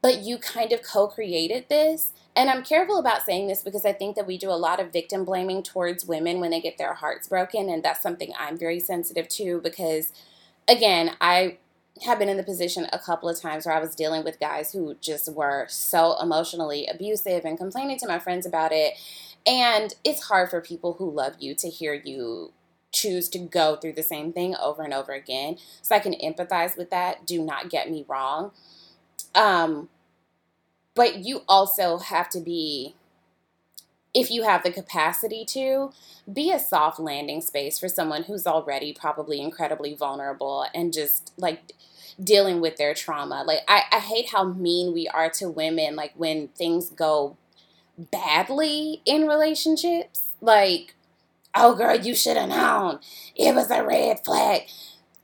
but 0.00 0.20
you 0.20 0.38
kind 0.38 0.72
of 0.72 0.84
co 0.84 1.08
created 1.08 1.66
this. 1.68 2.12
And 2.36 2.48
I'm 2.48 2.62
careful 2.62 3.00
about 3.00 3.22
saying 3.22 3.48
this 3.48 3.64
because 3.64 3.84
I 3.84 3.94
think 3.94 4.14
that 4.14 4.28
we 4.28 4.38
do 4.38 4.50
a 4.50 4.52
lot 4.52 4.78
of 4.78 4.92
victim 4.92 5.24
blaming 5.24 5.64
towards 5.64 6.06
women 6.06 6.38
when 6.38 6.52
they 6.52 6.60
get 6.60 6.78
their 6.78 6.94
hearts 6.94 7.26
broken. 7.26 7.68
And 7.68 7.82
that's 7.82 8.00
something 8.00 8.32
I'm 8.38 8.56
very 8.56 8.78
sensitive 8.78 9.28
to 9.30 9.60
because, 9.60 10.12
again, 10.68 11.16
I 11.20 11.58
have 12.04 12.18
been 12.18 12.28
in 12.28 12.36
the 12.36 12.42
position 12.42 12.86
a 12.92 12.98
couple 12.98 13.28
of 13.28 13.40
times 13.40 13.66
where 13.66 13.74
I 13.74 13.80
was 13.80 13.94
dealing 13.94 14.24
with 14.24 14.40
guys 14.40 14.72
who 14.72 14.96
just 15.00 15.32
were 15.32 15.66
so 15.68 16.16
emotionally 16.20 16.86
abusive 16.86 17.44
and 17.44 17.58
complaining 17.58 17.98
to 17.98 18.08
my 18.08 18.18
friends 18.18 18.46
about 18.46 18.72
it. 18.72 18.94
And 19.46 19.94
it's 20.04 20.24
hard 20.24 20.50
for 20.50 20.60
people 20.60 20.94
who 20.94 21.10
love 21.10 21.34
you 21.38 21.54
to 21.56 21.68
hear 21.68 21.94
you 21.94 22.52
choose 22.92 23.28
to 23.30 23.38
go 23.38 23.76
through 23.76 23.92
the 23.92 24.02
same 24.02 24.32
thing 24.32 24.54
over 24.56 24.82
and 24.82 24.92
over 24.92 25.12
again. 25.12 25.58
So 25.82 25.94
I 25.94 26.00
can 26.00 26.14
empathize 26.14 26.76
with 26.76 26.90
that. 26.90 27.26
Do 27.26 27.42
not 27.42 27.70
get 27.70 27.90
me 27.90 28.04
wrong. 28.08 28.52
Um, 29.34 29.88
but 30.94 31.18
you 31.24 31.42
also 31.48 31.98
have 31.98 32.28
to 32.30 32.40
be 32.40 32.94
if 34.12 34.30
you 34.30 34.42
have 34.42 34.62
the 34.62 34.72
capacity 34.72 35.44
to, 35.44 35.92
be 36.30 36.50
a 36.50 36.58
soft 36.58 36.98
landing 36.98 37.40
space 37.40 37.78
for 37.78 37.88
someone 37.88 38.24
who's 38.24 38.46
already 38.46 38.92
probably 38.92 39.40
incredibly 39.40 39.94
vulnerable 39.94 40.66
and 40.74 40.92
just 40.92 41.32
like 41.36 41.72
dealing 42.22 42.60
with 42.60 42.76
their 42.76 42.94
trauma. 42.94 43.44
Like, 43.46 43.60
I, 43.68 43.82
I 43.92 43.98
hate 43.98 44.30
how 44.30 44.44
mean 44.44 44.92
we 44.92 45.08
are 45.08 45.30
to 45.30 45.48
women, 45.48 45.96
like, 45.96 46.12
when 46.16 46.48
things 46.48 46.90
go 46.90 47.36
badly 47.98 49.02
in 49.04 49.26
relationships. 49.26 50.26
Like, 50.40 50.94
oh, 51.54 51.74
girl, 51.74 51.96
you 51.96 52.14
should 52.14 52.36
have 52.36 52.48
known. 52.48 53.00
It 53.36 53.54
was 53.54 53.70
a 53.70 53.84
red 53.84 54.24
flag. 54.24 54.62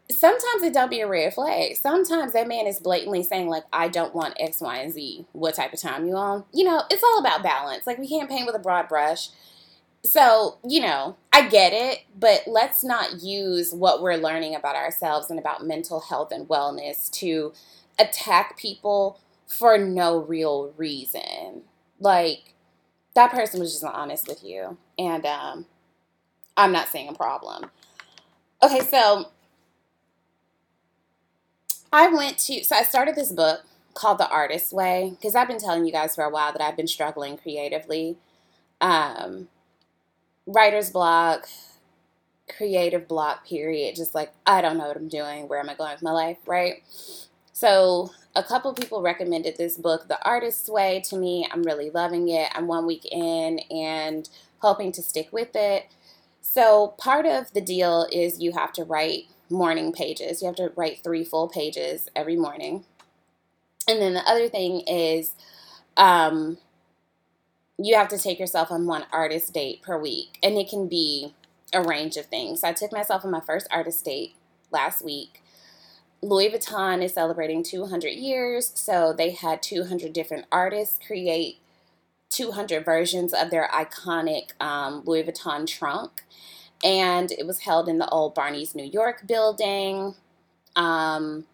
Sometimes 0.08 0.62
it 0.62 0.72
don't 0.72 0.90
be 0.90 1.00
a 1.00 1.08
red 1.08 1.34
flag. 1.34 1.76
Sometimes 1.76 2.32
that 2.32 2.46
man 2.46 2.66
is 2.66 2.78
blatantly 2.78 3.22
saying, 3.22 3.48
like, 3.48 3.64
I 3.72 3.88
don't 3.88 4.14
want 4.14 4.36
X, 4.38 4.60
Y, 4.60 4.76
and 4.76 4.92
Z. 4.92 5.26
What 5.32 5.56
type 5.56 5.72
of 5.72 5.80
time 5.80 6.06
you 6.06 6.14
on? 6.14 6.44
You 6.52 6.64
know, 6.64 6.82
it's 6.90 7.02
all 7.02 7.18
about 7.18 7.42
balance. 7.42 7.86
Like, 7.86 7.98
we 7.98 8.08
can't 8.08 8.30
paint 8.30 8.46
with 8.46 8.54
a 8.54 8.60
broad 8.60 8.88
brush. 8.88 9.30
So, 10.06 10.58
you 10.66 10.80
know, 10.82 11.16
I 11.32 11.48
get 11.48 11.72
it, 11.72 12.04
but 12.18 12.42
let's 12.46 12.84
not 12.84 13.22
use 13.22 13.72
what 13.72 14.00
we're 14.00 14.16
learning 14.16 14.54
about 14.54 14.76
ourselves 14.76 15.30
and 15.30 15.38
about 15.38 15.66
mental 15.66 16.00
health 16.00 16.30
and 16.30 16.48
wellness 16.48 17.10
to 17.12 17.52
attack 17.98 18.56
people 18.56 19.18
for 19.46 19.76
no 19.76 20.18
real 20.18 20.72
reason. 20.76 21.62
Like, 21.98 22.54
that 23.14 23.32
person 23.32 23.58
was 23.58 23.72
just 23.72 23.82
not 23.82 23.94
honest 23.94 24.28
with 24.28 24.44
you. 24.44 24.78
And 24.96 25.26
um, 25.26 25.66
I'm 26.56 26.72
not 26.72 26.88
seeing 26.88 27.08
a 27.08 27.14
problem. 27.14 27.70
Okay, 28.62 28.80
so 28.80 29.30
I 31.92 32.08
went 32.08 32.38
to, 32.38 32.62
so 32.62 32.76
I 32.76 32.84
started 32.84 33.16
this 33.16 33.32
book 33.32 33.64
called 33.94 34.18
The 34.18 34.28
Artist's 34.28 34.72
Way 34.72 35.10
because 35.10 35.34
I've 35.34 35.48
been 35.48 35.58
telling 35.58 35.84
you 35.84 35.92
guys 35.92 36.14
for 36.14 36.22
a 36.22 36.30
while 36.30 36.52
that 36.52 36.62
I've 36.62 36.76
been 36.76 36.86
struggling 36.86 37.36
creatively. 37.36 38.18
Um, 38.80 39.48
writer's 40.46 40.90
block, 40.90 41.48
creative 42.48 43.08
block 43.08 43.46
period. 43.46 43.96
Just 43.96 44.14
like, 44.14 44.32
I 44.46 44.60
don't 44.60 44.78
know 44.78 44.88
what 44.88 44.96
I'm 44.96 45.08
doing. 45.08 45.48
Where 45.48 45.60
am 45.60 45.68
I 45.68 45.74
going 45.74 45.92
with 45.92 46.02
my 46.02 46.12
life, 46.12 46.38
right? 46.46 46.82
So, 47.52 48.10
a 48.34 48.42
couple 48.42 48.72
people 48.74 49.00
recommended 49.00 49.56
this 49.56 49.78
book, 49.78 50.08
The 50.08 50.22
Artist's 50.22 50.68
Way, 50.68 51.02
to 51.08 51.16
me. 51.16 51.48
I'm 51.50 51.62
really 51.62 51.90
loving 51.90 52.28
it. 52.28 52.50
I'm 52.54 52.66
one 52.66 52.86
week 52.86 53.06
in 53.10 53.60
and 53.70 54.28
hoping 54.58 54.92
to 54.92 55.02
stick 55.02 55.28
with 55.32 55.50
it. 55.54 55.86
So, 56.42 56.94
part 56.98 57.26
of 57.26 57.52
the 57.54 57.62
deal 57.62 58.06
is 58.12 58.40
you 58.40 58.52
have 58.52 58.72
to 58.74 58.84
write 58.84 59.24
morning 59.48 59.92
pages. 59.92 60.42
You 60.42 60.48
have 60.48 60.56
to 60.56 60.72
write 60.76 61.02
three 61.02 61.24
full 61.24 61.48
pages 61.48 62.08
every 62.14 62.36
morning. 62.36 62.84
And 63.88 64.00
then 64.02 64.14
the 64.14 64.28
other 64.28 64.48
thing 64.48 64.80
is 64.80 65.34
um, 65.96 66.58
you 67.78 67.94
have 67.96 68.08
to 68.08 68.18
take 68.18 68.38
yourself 68.38 68.70
on 68.70 68.86
one 68.86 69.04
artist 69.12 69.52
date 69.52 69.82
per 69.82 69.98
week, 69.98 70.38
and 70.42 70.56
it 70.56 70.68
can 70.68 70.88
be 70.88 71.34
a 71.72 71.82
range 71.82 72.16
of 72.16 72.26
things. 72.26 72.60
So 72.60 72.68
I 72.68 72.72
took 72.72 72.92
myself 72.92 73.24
on 73.24 73.30
my 73.30 73.40
first 73.40 73.66
artist 73.70 74.04
date 74.04 74.34
last 74.70 75.04
week. 75.04 75.42
Louis 76.22 76.50
Vuitton 76.50 77.02
is 77.02 77.12
celebrating 77.12 77.62
200 77.62 78.08
years, 78.10 78.72
so 78.74 79.12
they 79.12 79.30
had 79.30 79.62
200 79.62 80.12
different 80.12 80.46
artists 80.50 80.98
create 81.04 81.58
200 82.30 82.84
versions 82.84 83.32
of 83.32 83.50
their 83.50 83.68
iconic 83.72 84.60
um, 84.60 85.02
Louis 85.04 85.24
Vuitton 85.24 85.66
trunk. 85.66 86.24
And 86.82 87.32
it 87.32 87.46
was 87.46 87.60
held 87.60 87.88
in 87.88 87.98
the 87.98 88.08
old 88.08 88.34
Barney's 88.34 88.74
New 88.74 88.84
York 88.84 89.26
building. 89.26 90.14
Um, 90.74 91.44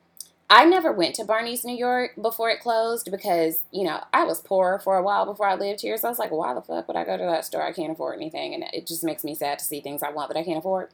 I 0.54 0.66
never 0.66 0.92
went 0.92 1.14
to 1.14 1.24
Barney's 1.24 1.64
New 1.64 1.74
York 1.74 2.12
before 2.20 2.50
it 2.50 2.60
closed 2.60 3.10
because, 3.10 3.62
you 3.70 3.84
know, 3.84 4.04
I 4.12 4.24
was 4.24 4.38
poor 4.38 4.78
for 4.78 4.98
a 4.98 5.02
while 5.02 5.24
before 5.24 5.46
I 5.48 5.54
lived 5.54 5.80
here. 5.80 5.96
So 5.96 6.06
I 6.06 6.10
was 6.10 6.18
like, 6.18 6.30
why 6.30 6.52
the 6.52 6.60
fuck 6.60 6.86
would 6.88 6.96
I 6.96 7.04
go 7.04 7.16
to 7.16 7.24
that 7.24 7.46
store? 7.46 7.62
I 7.62 7.72
can't 7.72 7.90
afford 7.90 8.16
anything. 8.16 8.52
And 8.52 8.64
it 8.70 8.86
just 8.86 9.02
makes 9.02 9.24
me 9.24 9.34
sad 9.34 9.58
to 9.60 9.64
see 9.64 9.80
things 9.80 10.02
I 10.02 10.10
want 10.10 10.28
that 10.28 10.38
I 10.38 10.44
can't 10.44 10.58
afford. 10.58 10.90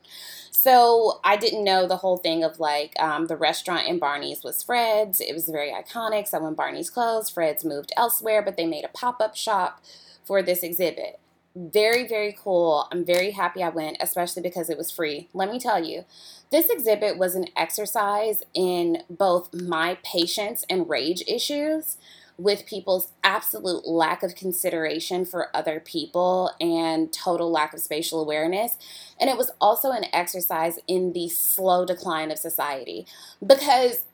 So 0.52 1.18
I 1.24 1.36
didn't 1.36 1.64
know 1.64 1.88
the 1.88 1.96
whole 1.96 2.18
thing 2.18 2.44
of 2.44 2.60
like 2.60 2.94
um, 3.00 3.26
the 3.26 3.36
restaurant 3.36 3.88
in 3.88 3.98
Barney's 3.98 4.44
was 4.44 4.62
Fred's. 4.62 5.20
It 5.20 5.32
was 5.34 5.48
very 5.48 5.72
iconic. 5.72 6.28
So 6.28 6.40
when 6.40 6.54
Barney's 6.54 6.88
closed, 6.88 7.34
Fred's 7.34 7.64
moved 7.64 7.90
elsewhere, 7.96 8.42
but 8.42 8.56
they 8.56 8.64
made 8.64 8.84
a 8.84 8.88
pop 8.96 9.20
up 9.20 9.34
shop 9.34 9.82
for 10.24 10.40
this 10.40 10.62
exhibit 10.62 11.18
very, 11.54 12.06
very 12.06 12.36
cool. 12.38 12.86
I'm 12.92 13.04
very 13.04 13.32
happy 13.32 13.62
I 13.62 13.68
went, 13.68 13.96
especially 14.00 14.42
because 14.42 14.70
it 14.70 14.78
was 14.78 14.90
free. 14.90 15.28
Let 15.32 15.50
me 15.50 15.58
tell 15.58 15.84
you, 15.84 16.04
this 16.50 16.70
exhibit 16.70 17.18
was 17.18 17.34
an 17.34 17.46
exercise 17.56 18.42
in 18.54 19.02
both 19.10 19.52
my 19.52 19.98
patience 20.02 20.64
and 20.70 20.88
rage 20.88 21.22
issues 21.26 21.96
with 22.38 22.64
people's 22.66 23.10
absolute 23.24 23.86
lack 23.86 24.22
of 24.22 24.36
consideration 24.36 25.24
for 25.24 25.54
other 25.54 25.80
people 25.80 26.52
and 26.60 27.12
total 27.12 27.50
lack 27.50 27.74
of 27.74 27.80
spatial 27.80 28.20
awareness. 28.20 28.78
And 29.20 29.28
it 29.28 29.36
was 29.36 29.50
also 29.60 29.90
an 29.90 30.04
exercise 30.12 30.78
in 30.86 31.12
the 31.12 31.28
slow 31.28 31.84
decline 31.84 32.30
of 32.30 32.38
society 32.38 33.06
because 33.44 34.04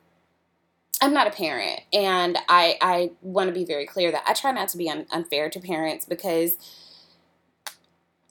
I'm 1.03 1.13
not 1.13 1.27
a 1.27 1.31
parent 1.31 1.83
and 1.93 2.39
I, 2.49 2.79
I 2.81 3.11
want 3.21 3.49
to 3.49 3.55
be 3.55 3.67
very 3.67 3.85
clear 3.85 4.11
that 4.11 4.25
I 4.27 4.33
try 4.33 4.53
not 4.53 4.69
to 4.69 4.79
be 4.79 4.89
un- 4.89 5.07
unfair 5.11 5.51
to 5.51 5.61
parents 5.61 6.07
because 6.07 6.57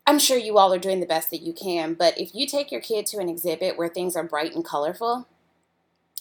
I'm 0.05 0.19
sure 0.19 0.37
you 0.37 0.57
all 0.57 0.73
are 0.73 0.79
doing 0.79 0.99
the 0.99 1.05
best 1.05 1.31
that 1.31 1.41
you 1.41 1.53
can, 1.53 1.93
but 1.93 2.17
if 2.19 2.35
you 2.35 2.45
take 2.45 2.71
your 2.71 2.81
kid 2.81 3.05
to 3.07 3.19
an 3.19 3.29
exhibit 3.29 3.77
where 3.77 3.87
things 3.87 4.15
are 4.15 4.23
bright 4.23 4.53
and 4.53 4.65
colorful, 4.65 5.27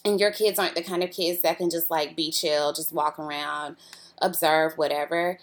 and 0.04 0.20
your 0.20 0.32
kids 0.32 0.58
aren't 0.58 0.74
the 0.74 0.82
kind 0.82 1.02
of 1.02 1.10
kids 1.10 1.42
that 1.42 1.58
can 1.58 1.70
just 1.70 1.90
like 1.90 2.16
be 2.16 2.30
chill, 2.30 2.72
just 2.72 2.92
walk 2.92 3.18
around, 3.18 3.76
observe, 4.20 4.74
whatever, 4.78 5.38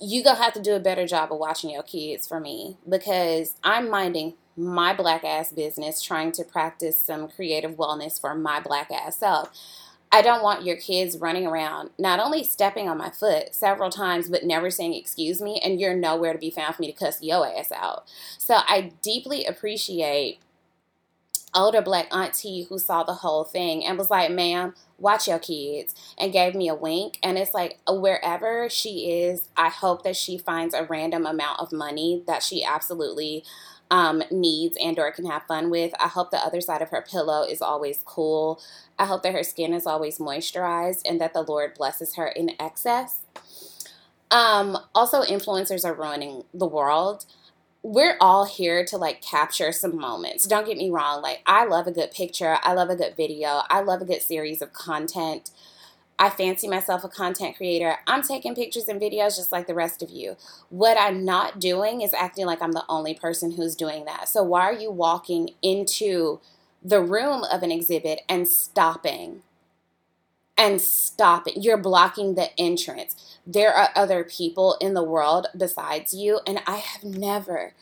you 0.00 0.22
gonna 0.22 0.38
have 0.38 0.52
to 0.52 0.60
do 0.60 0.74
a 0.74 0.80
better 0.80 1.06
job 1.06 1.32
of 1.32 1.38
watching 1.38 1.70
your 1.70 1.82
kids 1.82 2.28
for 2.28 2.38
me 2.40 2.76
because 2.88 3.56
I'm 3.64 3.88
minding 3.88 4.34
my 4.56 4.92
black 4.94 5.24
ass 5.24 5.52
business 5.52 6.02
trying 6.02 6.32
to 6.32 6.44
practice 6.44 6.98
some 6.98 7.28
creative 7.28 7.72
wellness 7.72 8.20
for 8.20 8.34
my 8.34 8.60
black 8.60 8.90
ass 8.90 9.16
self. 9.18 9.50
I 10.14 10.20
don't 10.20 10.42
want 10.42 10.64
your 10.64 10.76
kids 10.76 11.16
running 11.16 11.46
around, 11.46 11.90
not 11.98 12.20
only 12.20 12.44
stepping 12.44 12.86
on 12.86 12.98
my 12.98 13.08
foot 13.08 13.54
several 13.54 13.88
times, 13.88 14.28
but 14.28 14.44
never 14.44 14.70
saying 14.70 14.92
excuse 14.92 15.40
me, 15.40 15.58
and 15.64 15.80
you're 15.80 15.96
nowhere 15.96 16.34
to 16.34 16.38
be 16.38 16.50
found 16.50 16.74
for 16.74 16.82
me 16.82 16.92
to 16.92 16.98
cuss 16.98 17.22
your 17.22 17.46
ass 17.46 17.72
out. 17.72 18.06
So 18.36 18.58
I 18.68 18.92
deeply 19.00 19.46
appreciate 19.46 20.40
older 21.54 21.82
black 21.82 22.14
auntie 22.14 22.64
who 22.68 22.78
saw 22.78 23.02
the 23.02 23.14
whole 23.14 23.44
thing 23.44 23.84
and 23.84 23.98
was 23.98 24.10
like, 24.10 24.30
ma'am, 24.30 24.74
watch 24.98 25.28
your 25.28 25.38
kids, 25.38 25.94
and 26.18 26.32
gave 26.32 26.54
me 26.54 26.68
a 26.68 26.74
wink. 26.74 27.18
And 27.22 27.38
it's 27.38 27.54
like, 27.54 27.78
uh, 27.86 27.94
wherever 27.94 28.68
she 28.68 29.10
is, 29.10 29.48
I 29.56 29.68
hope 29.68 30.02
that 30.04 30.16
she 30.16 30.38
finds 30.38 30.74
a 30.74 30.84
random 30.84 31.26
amount 31.26 31.60
of 31.60 31.72
money 31.72 32.22
that 32.26 32.42
she 32.42 32.64
absolutely 32.64 33.44
um, 33.92 34.22
needs 34.30 34.74
and 34.82 34.98
or 34.98 35.12
can 35.12 35.26
have 35.26 35.42
fun 35.46 35.68
with. 35.68 35.92
I 36.00 36.08
hope 36.08 36.30
the 36.30 36.38
other 36.38 36.62
side 36.62 36.80
of 36.80 36.88
her 36.88 37.02
pillow 37.02 37.42
is 37.42 37.60
always 37.60 38.00
cool. 38.06 38.58
I 38.98 39.04
hope 39.04 39.22
that 39.22 39.34
her 39.34 39.42
skin 39.42 39.74
is 39.74 39.86
always 39.86 40.18
moisturized 40.18 41.02
and 41.04 41.20
that 41.20 41.34
the 41.34 41.42
Lord 41.42 41.74
blesses 41.74 42.14
her 42.14 42.26
in 42.26 42.52
excess. 42.58 43.18
Um, 44.30 44.78
also, 44.94 45.22
influencers 45.22 45.84
are 45.84 45.92
ruining 45.92 46.44
the 46.54 46.66
world. 46.66 47.26
We're 47.82 48.16
all 48.18 48.46
here 48.46 48.82
to 48.86 48.96
like 48.96 49.20
capture 49.20 49.72
some 49.72 49.98
moments. 49.98 50.46
Don't 50.46 50.66
get 50.66 50.78
me 50.78 50.88
wrong. 50.88 51.20
Like, 51.20 51.42
I 51.44 51.66
love 51.66 51.86
a 51.86 51.92
good 51.92 52.12
picture. 52.12 52.56
I 52.62 52.72
love 52.72 52.88
a 52.88 52.96
good 52.96 53.14
video. 53.14 53.60
I 53.68 53.82
love 53.82 54.00
a 54.00 54.06
good 54.06 54.22
series 54.22 54.62
of 54.62 54.72
content. 54.72 55.50
I 56.22 56.30
fancy 56.30 56.68
myself 56.68 57.02
a 57.02 57.08
content 57.08 57.56
creator. 57.56 57.96
I'm 58.06 58.22
taking 58.22 58.54
pictures 58.54 58.86
and 58.86 59.00
videos 59.00 59.34
just 59.34 59.50
like 59.50 59.66
the 59.66 59.74
rest 59.74 60.04
of 60.04 60.10
you. 60.10 60.36
What 60.68 60.96
I'm 60.96 61.24
not 61.24 61.58
doing 61.58 62.00
is 62.00 62.14
acting 62.14 62.46
like 62.46 62.62
I'm 62.62 62.70
the 62.70 62.84
only 62.88 63.12
person 63.12 63.50
who's 63.50 63.74
doing 63.74 64.04
that. 64.04 64.28
So, 64.28 64.40
why 64.44 64.60
are 64.60 64.72
you 64.72 64.92
walking 64.92 65.50
into 65.62 66.38
the 66.80 67.00
room 67.00 67.42
of 67.50 67.64
an 67.64 67.72
exhibit 67.72 68.20
and 68.28 68.46
stopping? 68.46 69.42
And 70.56 70.80
stopping. 70.80 71.54
You're 71.60 71.76
blocking 71.76 72.36
the 72.36 72.56
entrance. 72.56 73.40
There 73.44 73.72
are 73.72 73.88
other 73.96 74.22
people 74.22 74.76
in 74.80 74.94
the 74.94 75.02
world 75.02 75.48
besides 75.58 76.14
you, 76.14 76.38
and 76.46 76.60
I 76.68 76.76
have 76.76 77.02
never 77.02 77.74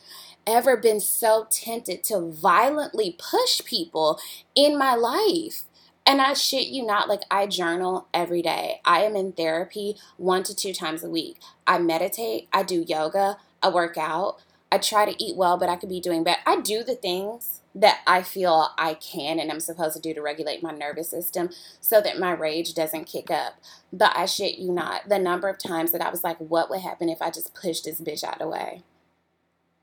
ever 0.46 0.76
been 0.76 0.98
so 1.00 1.46
tempted 1.50 2.02
to 2.02 2.18
violently 2.18 3.16
push 3.18 3.62
people 3.64 4.18
in 4.54 4.78
my 4.78 4.94
life. 4.94 5.64
And 6.10 6.20
I 6.20 6.32
shit 6.32 6.66
you 6.66 6.84
not, 6.84 7.08
like 7.08 7.22
I 7.30 7.46
journal 7.46 8.08
every 8.12 8.42
day. 8.42 8.80
I 8.84 9.04
am 9.04 9.14
in 9.14 9.30
therapy 9.30 9.94
one 10.16 10.42
to 10.42 10.56
two 10.56 10.72
times 10.72 11.04
a 11.04 11.08
week. 11.08 11.38
I 11.68 11.78
meditate, 11.78 12.48
I 12.52 12.64
do 12.64 12.84
yoga, 12.84 13.36
I 13.62 13.68
work 13.68 13.96
out, 13.96 14.38
I 14.72 14.78
try 14.78 15.04
to 15.04 15.22
eat 15.22 15.36
well, 15.36 15.56
but 15.56 15.68
I 15.68 15.76
could 15.76 15.88
be 15.88 16.00
doing 16.00 16.24
better. 16.24 16.40
I 16.44 16.62
do 16.62 16.82
the 16.82 16.96
things 16.96 17.60
that 17.76 18.00
I 18.08 18.22
feel 18.22 18.70
I 18.76 18.94
can 18.94 19.38
and 19.38 19.52
I'm 19.52 19.60
supposed 19.60 19.94
to 19.94 20.02
do 20.02 20.12
to 20.12 20.20
regulate 20.20 20.64
my 20.64 20.72
nervous 20.72 21.10
system 21.10 21.50
so 21.80 22.00
that 22.00 22.18
my 22.18 22.32
rage 22.32 22.74
doesn't 22.74 23.04
kick 23.04 23.30
up. 23.30 23.60
But 23.92 24.10
I 24.16 24.26
shit 24.26 24.58
you 24.58 24.72
not, 24.72 25.08
the 25.08 25.20
number 25.20 25.48
of 25.48 25.58
times 25.58 25.92
that 25.92 26.02
I 26.02 26.10
was 26.10 26.24
like, 26.24 26.38
what 26.38 26.70
would 26.70 26.80
happen 26.80 27.08
if 27.08 27.22
I 27.22 27.30
just 27.30 27.54
pushed 27.54 27.84
this 27.84 28.00
bitch 28.00 28.24
out 28.24 28.32
of 28.32 28.38
the 28.40 28.48
way? 28.48 28.82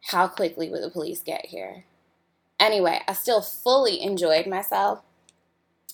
How 0.07 0.27
quickly 0.27 0.69
would 0.69 0.83
the 0.83 0.89
police 0.89 1.21
get 1.21 1.45
here? 1.45 1.85
Anyway, 2.59 2.99
I 3.07 3.13
still 3.13 3.41
fully 3.41 4.01
enjoyed 4.01 4.45
myself 4.45 5.03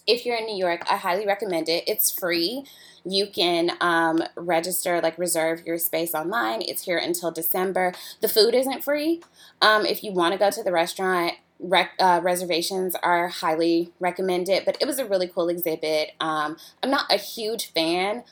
if 0.07 0.25
you're 0.25 0.35
in 0.35 0.45
New 0.45 0.57
York, 0.57 0.81
I 0.89 0.97
highly 0.97 1.25
recommend 1.25 1.69
it. 1.69 1.83
It's 1.87 2.11
free. 2.11 2.65
You 3.05 3.27
can 3.27 3.71
um, 3.81 4.23
register, 4.35 5.01
like 5.01 5.17
reserve 5.17 5.65
your 5.65 5.77
space 5.77 6.13
online. 6.13 6.61
It's 6.61 6.83
here 6.83 6.97
until 6.97 7.31
December. 7.31 7.93
The 8.21 8.29
food 8.29 8.53
isn't 8.53 8.83
free. 8.83 9.21
Um, 9.61 9.85
if 9.85 10.03
you 10.03 10.11
want 10.11 10.33
to 10.33 10.39
go 10.39 10.49
to 10.49 10.63
the 10.63 10.71
restaurant, 10.71 11.33
rec- 11.59 11.95
uh, 11.99 12.21
reservations 12.23 12.95
are 13.03 13.27
highly 13.27 13.91
recommended. 13.99 14.63
But 14.65 14.77
it 14.79 14.87
was 14.87 14.99
a 14.99 15.05
really 15.05 15.27
cool 15.27 15.49
exhibit. 15.49 16.11
Um, 16.19 16.57
I'm 16.81 16.91
not 16.91 17.11
a 17.11 17.17
huge 17.17 17.71
fan 17.71 18.23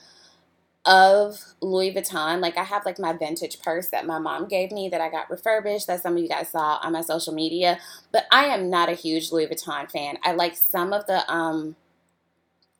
of 0.86 1.40
Louis 1.62 1.94
Vuitton. 1.94 2.40
Like 2.40 2.58
I 2.58 2.64
have 2.64 2.86
like 2.86 3.00
my 3.00 3.14
vintage 3.14 3.62
purse 3.62 3.90
that 3.90 4.06
my 4.06 4.20
mom 4.20 4.48
gave 4.48 4.72
me 4.72 4.90
that 4.90 5.02
I 5.02 5.10
got 5.10 5.30
refurbished 5.30 5.88
that 5.88 6.02
some 6.02 6.16
of 6.18 6.24
you 6.24 6.30
guys 6.30 6.50
saw 6.50 6.80
on 6.82 6.94
my 6.94 7.02
social 7.02 7.34
media. 7.34 7.80
But 8.12 8.26
I 8.32 8.46
am 8.46 8.70
not 8.70 8.90
a 8.90 8.94
huge 8.94 9.32
Louis 9.32 9.48
Vuitton 9.48 9.92
fan. 9.92 10.18
I 10.24 10.32
like 10.34 10.56
some 10.56 10.94
of 10.94 11.06
the 11.06 11.30
um 11.32 11.76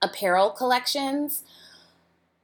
apparel 0.02 0.50
collections. 0.50 1.44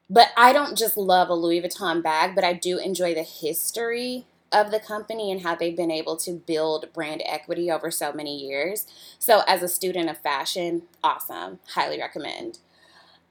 But 0.10 0.30
I 0.38 0.54
don't 0.54 0.78
just 0.78 0.96
love 0.96 1.28
a 1.30 1.34
Louis 1.34 1.62
Vuitton 1.62 2.02
bag, 2.02 2.34
but 2.34 2.46
I 2.46 2.54
do 2.54 2.78
enjoy 2.78 3.14
the 3.14 3.24
history 3.24 4.26
of 4.54 4.72
the 4.72 4.80
company 4.80 5.30
and 5.32 5.42
how 5.42 5.54
they've 5.54 5.76
been 5.76 5.92
able 5.92 6.16
to 6.16 6.32
build 6.32 6.94
brand 6.94 7.22
equity 7.26 7.70
over 7.70 7.92
so 7.92 8.14
many 8.14 8.38
years. 8.38 8.86
So 9.20 9.42
as 9.48 9.62
a 9.62 9.68
student 9.68 10.10
of 10.10 10.18
fashion, 10.20 10.84
awesome. 11.04 11.60
Highly 11.74 12.00
recommend. 12.00 12.60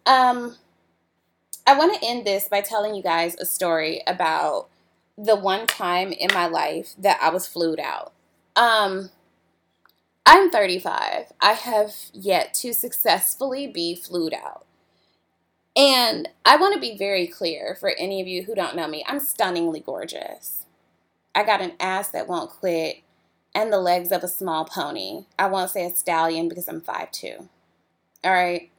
Um 0.05 0.57
I 1.67 1.77
want 1.77 1.95
to 1.95 2.07
end 2.07 2.27
this 2.27 2.49
by 2.49 2.61
telling 2.61 2.95
you 2.95 3.03
guys 3.03 3.37
a 3.37 3.47
story 3.47 4.03
about 4.07 4.69
the 5.19 5.37
one 5.37 5.67
time 5.67 6.13
in 6.13 6.29
my 6.33 6.47
life 6.47 6.95
that 6.99 7.19
I 7.21 7.31
was 7.31 7.47
flued 7.47 7.81
out. 7.81 8.13
Um, 8.55 9.11
I'm 10.25 10.51
35. 10.51 11.33
I 11.41 11.53
have 11.53 11.95
yet 12.13 12.55
to 12.55 12.73
successfully 12.73 13.67
be 13.67 13.95
flued 13.95 14.35
out. 14.35 14.65
And 15.77 16.29
I 16.45 16.57
want 16.57 16.75
to 16.75 16.81
be 16.81 16.97
very 16.97 17.27
clear 17.27 17.77
for 17.79 17.93
any 17.99 18.21
of 18.21 18.27
you 18.27 18.45
who 18.45 18.55
don't 18.55 18.77
know 18.77 18.89
me 18.89 19.05
I'm 19.07 19.21
stunningly 19.21 19.81
gorgeous. 19.81 20.65
I 21.35 21.45
got 21.45 21.61
an 21.61 21.73
ass 21.79 22.09
that 22.11 22.29
won't 22.29 22.51
quit 22.51 23.03
and 23.55 23.73
the 23.73 23.79
legs 23.79 24.13
of 24.13 24.23
a 24.23 24.29
small 24.29 24.65
pony. 24.65 25.27
I 25.39 25.47
won't 25.47 25.71
say 25.71 25.85
a 25.85 25.95
stallion 25.95 26.49
because 26.49 26.69
I'm 26.69 26.81
5'2. 26.81 27.49
All 28.25 28.33
right. 28.33 28.71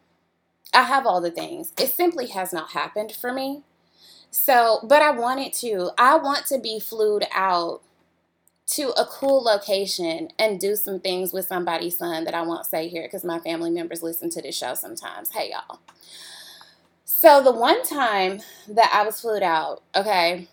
I 0.78 0.84
have 0.84 1.08
all 1.08 1.22
the 1.22 1.32
things. 1.32 1.74
It 1.80 1.92
simply 1.92 2.28
has 2.28 2.54
not 2.54 2.74
happened 2.74 3.12
for 3.12 3.34
me. 3.34 3.64
So, 4.30 4.80
but 4.84 5.02
I 5.02 5.10
wanted 5.10 5.52
to. 5.54 5.90
I 5.98 6.18
want 6.18 6.46
to 6.48 6.60
be 6.60 6.80
flued 6.80 7.26
out 7.34 7.82
to 8.68 8.90
a 8.92 9.04
cool 9.06 9.44
location 9.44 10.30
and 10.38 10.60
do 10.60 10.76
some 10.76 11.00
things 11.00 11.34
with 11.34 11.48
somebody's 11.48 11.98
son 11.98 12.26
that 12.26 12.36
I 12.36 12.44
won't 12.44 12.68
say 12.68 12.90
here 12.90 13.02
because 13.02 13.24
my 13.24 13.40
family 13.40 13.72
members 13.72 14.04
listen 14.04 14.30
to 14.30 14.42
this 14.44 14.56
show 14.56 14.76
sometimes. 14.76 15.32
Hey, 15.32 15.50
y'all. 15.50 15.80
So, 17.06 17.42
the 17.42 17.52
one 17.52 17.82
time 17.82 18.42
that 18.68 18.92
I 18.94 19.04
was 19.04 19.20
flued 19.20 19.42
out, 19.42 19.82
okay, 19.96 20.48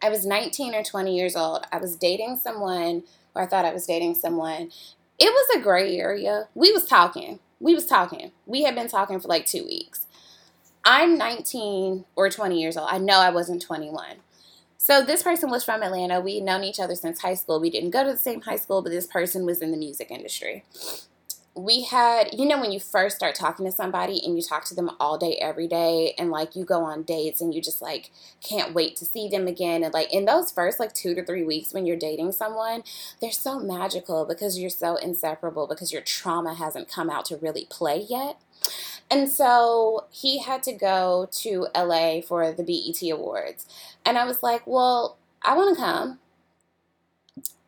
I 0.00 0.08
was 0.08 0.24
19 0.24 0.74
or 0.74 0.82
20 0.82 1.14
years 1.14 1.36
old. 1.36 1.66
I 1.70 1.76
was 1.76 1.96
dating 1.96 2.40
someone, 2.42 3.02
or 3.34 3.42
I 3.42 3.46
thought 3.46 3.66
I 3.66 3.74
was 3.74 3.84
dating 3.84 4.14
someone. 4.14 4.70
It 5.18 5.26
was 5.26 5.54
a 5.54 5.60
gray 5.60 5.98
area. 5.98 6.48
We 6.54 6.72
was 6.72 6.86
talking 6.86 7.40
we 7.62 7.74
was 7.74 7.86
talking. 7.86 8.32
We 8.44 8.64
had 8.64 8.74
been 8.74 8.88
talking 8.88 9.20
for 9.20 9.28
like 9.28 9.46
two 9.46 9.64
weeks. 9.64 10.06
I'm 10.84 11.16
19 11.16 12.04
or 12.16 12.28
20 12.28 12.60
years 12.60 12.76
old. 12.76 12.88
I 12.90 12.98
know 12.98 13.18
I 13.18 13.30
wasn't 13.30 13.62
21. 13.62 14.16
So 14.76 15.00
this 15.00 15.22
person 15.22 15.48
was 15.48 15.64
from 15.64 15.80
Atlanta. 15.80 16.20
We'd 16.20 16.42
known 16.42 16.64
each 16.64 16.80
other 16.80 16.96
since 16.96 17.20
high 17.20 17.34
school. 17.34 17.60
We 17.60 17.70
didn't 17.70 17.90
go 17.90 18.02
to 18.02 18.10
the 18.10 18.18
same 18.18 18.40
high 18.40 18.56
school, 18.56 18.82
but 18.82 18.90
this 18.90 19.06
person 19.06 19.46
was 19.46 19.62
in 19.62 19.70
the 19.70 19.76
music 19.76 20.10
industry. 20.10 20.64
We 21.54 21.82
had, 21.82 22.28
you 22.32 22.46
know, 22.46 22.58
when 22.58 22.72
you 22.72 22.80
first 22.80 23.16
start 23.16 23.34
talking 23.34 23.66
to 23.66 23.72
somebody 23.72 24.20
and 24.24 24.36
you 24.36 24.42
talk 24.42 24.64
to 24.66 24.74
them 24.74 24.90
all 24.98 25.18
day, 25.18 25.36
every 25.40 25.68
day, 25.68 26.14
and 26.16 26.30
like 26.30 26.56
you 26.56 26.64
go 26.64 26.82
on 26.82 27.02
dates 27.02 27.42
and 27.42 27.54
you 27.54 27.60
just 27.60 27.82
like 27.82 28.10
can't 28.42 28.72
wait 28.72 28.96
to 28.96 29.04
see 29.04 29.28
them 29.28 29.46
again. 29.46 29.82
And 29.82 29.92
like 29.92 30.12
in 30.12 30.24
those 30.24 30.50
first 30.50 30.80
like 30.80 30.94
two 30.94 31.14
to 31.14 31.24
three 31.24 31.44
weeks 31.44 31.74
when 31.74 31.84
you're 31.84 31.96
dating 31.96 32.32
someone, 32.32 32.84
they're 33.20 33.30
so 33.30 33.58
magical 33.58 34.24
because 34.24 34.58
you're 34.58 34.70
so 34.70 34.96
inseparable 34.96 35.66
because 35.66 35.92
your 35.92 36.02
trauma 36.02 36.54
hasn't 36.54 36.88
come 36.88 37.10
out 37.10 37.26
to 37.26 37.36
really 37.36 37.66
play 37.68 38.06
yet. 38.08 38.40
And 39.10 39.28
so 39.28 40.06
he 40.10 40.38
had 40.38 40.62
to 40.62 40.72
go 40.72 41.28
to 41.32 41.66
LA 41.76 42.22
for 42.22 42.50
the 42.50 42.62
BET 42.62 43.10
Awards. 43.10 43.66
And 44.06 44.16
I 44.16 44.24
was 44.24 44.42
like, 44.42 44.66
well, 44.66 45.18
I 45.42 45.54
want 45.54 45.76
to 45.76 45.82
come. 45.82 46.18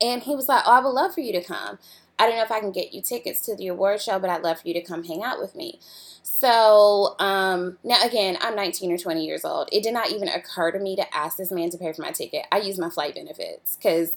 And 0.00 0.22
he 0.22 0.34
was 0.34 0.48
like, 0.48 0.62
oh, 0.66 0.72
I 0.72 0.80
would 0.80 0.90
love 0.90 1.14
for 1.14 1.20
you 1.20 1.32
to 1.32 1.42
come. 1.42 1.78
I 2.18 2.26
don't 2.26 2.36
know 2.36 2.44
if 2.44 2.52
I 2.52 2.60
can 2.60 2.72
get 2.72 2.94
you 2.94 3.02
tickets 3.02 3.40
to 3.42 3.56
the 3.56 3.68
award 3.68 4.00
show, 4.00 4.18
but 4.18 4.30
I'd 4.30 4.42
love 4.42 4.60
for 4.60 4.68
you 4.68 4.74
to 4.74 4.82
come 4.82 5.04
hang 5.04 5.22
out 5.22 5.40
with 5.40 5.54
me. 5.54 5.80
So 6.22 7.16
um, 7.18 7.78
now, 7.82 8.02
again, 8.04 8.36
I'm 8.40 8.54
19 8.54 8.92
or 8.92 8.98
20 8.98 9.24
years 9.24 9.44
old. 9.44 9.68
It 9.72 9.82
did 9.82 9.94
not 9.94 10.10
even 10.10 10.28
occur 10.28 10.70
to 10.70 10.78
me 10.78 10.96
to 10.96 11.16
ask 11.16 11.36
this 11.36 11.50
man 11.50 11.70
to 11.70 11.78
pay 11.78 11.92
for 11.92 12.02
my 12.02 12.12
ticket. 12.12 12.46
I 12.52 12.58
used 12.58 12.78
my 12.78 12.90
flight 12.90 13.14
benefits 13.14 13.76
because 13.76 14.12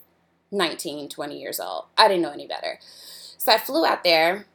19, 0.51 1.09
20 1.09 1.39
years 1.39 1.59
old. 1.59 1.85
I 1.97 2.07
didn't 2.07 2.23
know 2.23 2.31
any 2.31 2.47
better. 2.47 2.79
So 3.37 3.51
I 3.51 3.57
flew 3.57 3.85
out 3.85 4.03
there. 4.03 4.45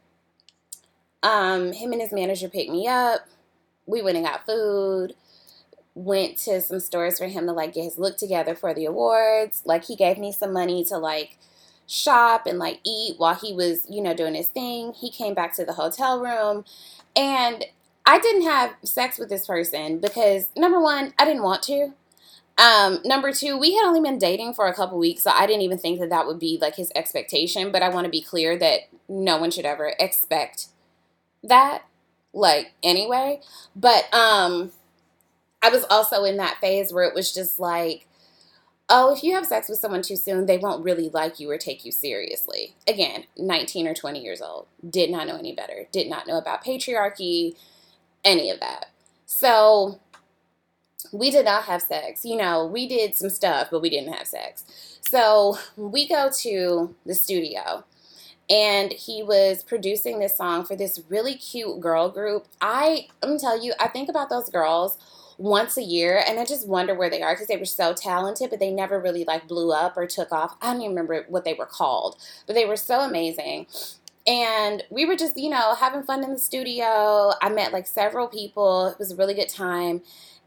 Um, 1.23 1.73
him 1.73 1.93
and 1.93 2.01
his 2.01 2.13
manager 2.13 2.49
picked 2.49 2.71
me 2.71 2.87
up. 2.87 3.27
We 3.87 4.03
went 4.03 4.17
and 4.17 4.27
got 4.27 4.47
food. 4.47 5.15
Went 5.95 6.39
to 6.39 6.61
some 6.61 6.81
stores 6.81 7.19
for 7.19 7.27
him 7.27 7.47
to 7.47 7.53
like 7.53 7.75
get 7.75 7.85
his 7.85 7.99
look 7.99 8.17
together 8.17 8.55
for 8.55 8.73
the 8.73 8.87
awards. 8.87 9.63
Like 9.65 9.85
he 9.85 9.97
gave 9.97 10.19
me 10.19 10.33
some 10.33 10.53
money 10.53 10.85
to 10.87 10.97
like 10.97 11.37
shop 11.93 12.47
and 12.47 12.59
like 12.59 12.81
eat 12.85 13.17
while 13.19 13.35
he 13.35 13.53
was, 13.53 13.87
you 13.91 14.01
know, 14.01 14.15
doing 14.15 14.35
his 14.35 14.49
thing. 14.49 14.95
He 14.95 15.11
came 15.11 15.35
back 15.35 15.55
to 15.57 15.65
the 15.65 15.75
hotel 15.75 16.21
room 16.21 16.65
and 17.15 17.67
I 18.07 18.19
didn't 18.19 18.43
have 18.43 18.75
sex 18.83 19.19
with 19.19 19.29
this 19.29 19.47
person 19.47 19.99
because 19.99 20.49
number 20.57 20.81
one, 20.81 21.13
I 21.19 21.27
didn't 21.27 21.43
want 21.43 21.63
to. 21.65 21.93
Um, 22.57 23.01
number 23.05 23.33
two, 23.33 23.59
we 23.59 23.75
had 23.77 23.85
only 23.85 24.01
been 24.01 24.19
dating 24.19 24.55
for 24.55 24.67
a 24.67 24.75
couple 24.75 24.99
weeks, 24.99 25.23
so 25.23 25.31
I 25.31 25.47
didn't 25.47 25.63
even 25.63 25.79
think 25.79 26.01
that 26.01 26.11
that 26.11 26.27
would 26.27 26.39
be 26.39 26.59
like 26.61 26.77
his 26.77 26.91
expectation. 26.95 27.71
But 27.71 27.83
I 27.83 27.91
want 27.91 28.05
to 28.05 28.11
be 28.11 28.23
clear 28.23 28.57
that 28.59 28.81
no 29.09 29.39
one 29.39 29.51
should 29.51 29.65
ever 29.65 29.95
expect 29.99 30.69
that, 31.43 31.83
like 32.33 32.73
anyway. 32.83 33.41
But 33.77 34.13
um, 34.15 34.73
I 35.63 35.69
was 35.69 35.85
also 35.91 36.25
in 36.25 36.39
that 36.39 36.59
phase 36.61 36.93
where 36.93 37.05
it 37.05 37.15
was 37.15 37.33
just 37.33 37.61
like, 37.61 38.07
oh, 38.95 39.11
if 39.11 39.25
you 39.25 39.35
have 39.35 39.47
sex 39.47 39.71
with 39.71 39.79
someone 39.79 40.03
too 40.03 40.17
soon, 40.17 40.45
they 40.45 40.59
won't 40.59 40.85
really 40.85 41.09
like 41.09 41.41
you 41.41 41.51
or 41.51 41.57
take 41.57 41.83
you 41.83 41.91
seriously. 41.91 42.77
Again, 42.87 43.25
19 43.39 43.89
or 43.89 43.95
20 43.95 44.23
years 44.23 44.43
old, 44.43 44.67
did 44.89 45.11
not 45.11 45.27
know 45.27 45.37
any 45.37 45.55
better, 45.55 45.87
did 45.91 46.11
not 46.11 46.27
know 46.27 46.37
about 46.37 46.63
patriarchy, 46.63 47.57
any 48.23 48.51
of 48.51 48.61
that. 48.61 48.91
So 49.25 49.99
we 51.11 51.31
did 51.31 51.47
not 51.47 51.65
have 51.65 51.81
sex. 51.81 52.23
You 52.23 52.37
know, 52.37 52.67
we 52.67 52.87
did 52.87 53.15
some 53.15 53.31
stuff, 53.31 53.69
but 53.71 53.81
we 53.81 53.89
didn't 53.89 54.13
have 54.13 54.27
sex. 54.27 54.99
So 55.01 55.57
we 55.75 56.07
go 56.07 56.31
to 56.41 56.95
the 57.07 57.15
studio 57.15 57.85
and 58.51 58.93
he 58.93 59.23
was 59.23 59.63
producing 59.63 60.19
this 60.19 60.37
song 60.37 60.67
for 60.67 60.77
this 60.77 61.01
really 61.09 61.35
cute 61.35 61.81
girl 61.81 62.11
group. 62.11 62.47
I, 62.61 63.09
I'm 63.23 63.39
tell 63.39 63.63
you, 63.63 63.73
I 63.81 63.89
think 63.89 64.11
about 64.11 64.29
those 64.29 64.51
girls 64.51 64.99
once 65.43 65.77
a 65.77 65.83
year 65.83 66.23
and 66.25 66.39
I 66.39 66.45
just 66.45 66.69
wonder 66.69 66.95
where 66.95 67.11
they 67.11 67.21
are 67.21 67.35
because 67.35 67.49
they 67.49 67.57
were 67.57 67.65
so 67.65 67.93
talented, 67.93 68.49
but 68.49 68.61
they 68.61 68.71
never 68.71 69.01
really 69.01 69.25
like 69.25 69.49
blew 69.49 69.73
up 69.73 69.97
or 69.97 70.07
took 70.07 70.31
off. 70.31 70.57
I 70.63 70.73
don't 70.73 70.83
even 70.83 70.91
remember 70.91 71.27
what 71.29 71.45
they 71.45 71.55
were 71.55 71.67
called, 71.67 72.17
but 72.47 72.55
they 72.55 72.65
were 72.65 72.77
so 72.77 73.01
amazing. 73.01 73.67
And 74.25 74.85
we 74.89 75.05
were 75.05 75.17
just, 75.17 75.37
you 75.37 75.51
know, 75.51 75.75
having 75.75 76.05
fun 76.05 76.23
in 76.23 76.31
the 76.31 76.39
studio. 76.39 77.33
I 77.43 77.49
met 77.49 77.73
like 77.73 77.89
several 77.89 78.29
people. 78.29 78.87
It 78.87 79.01
was 79.01 79.11
a 79.11 79.17
really 79.17 79.35
good 79.35 79.49
time. 79.49 80.03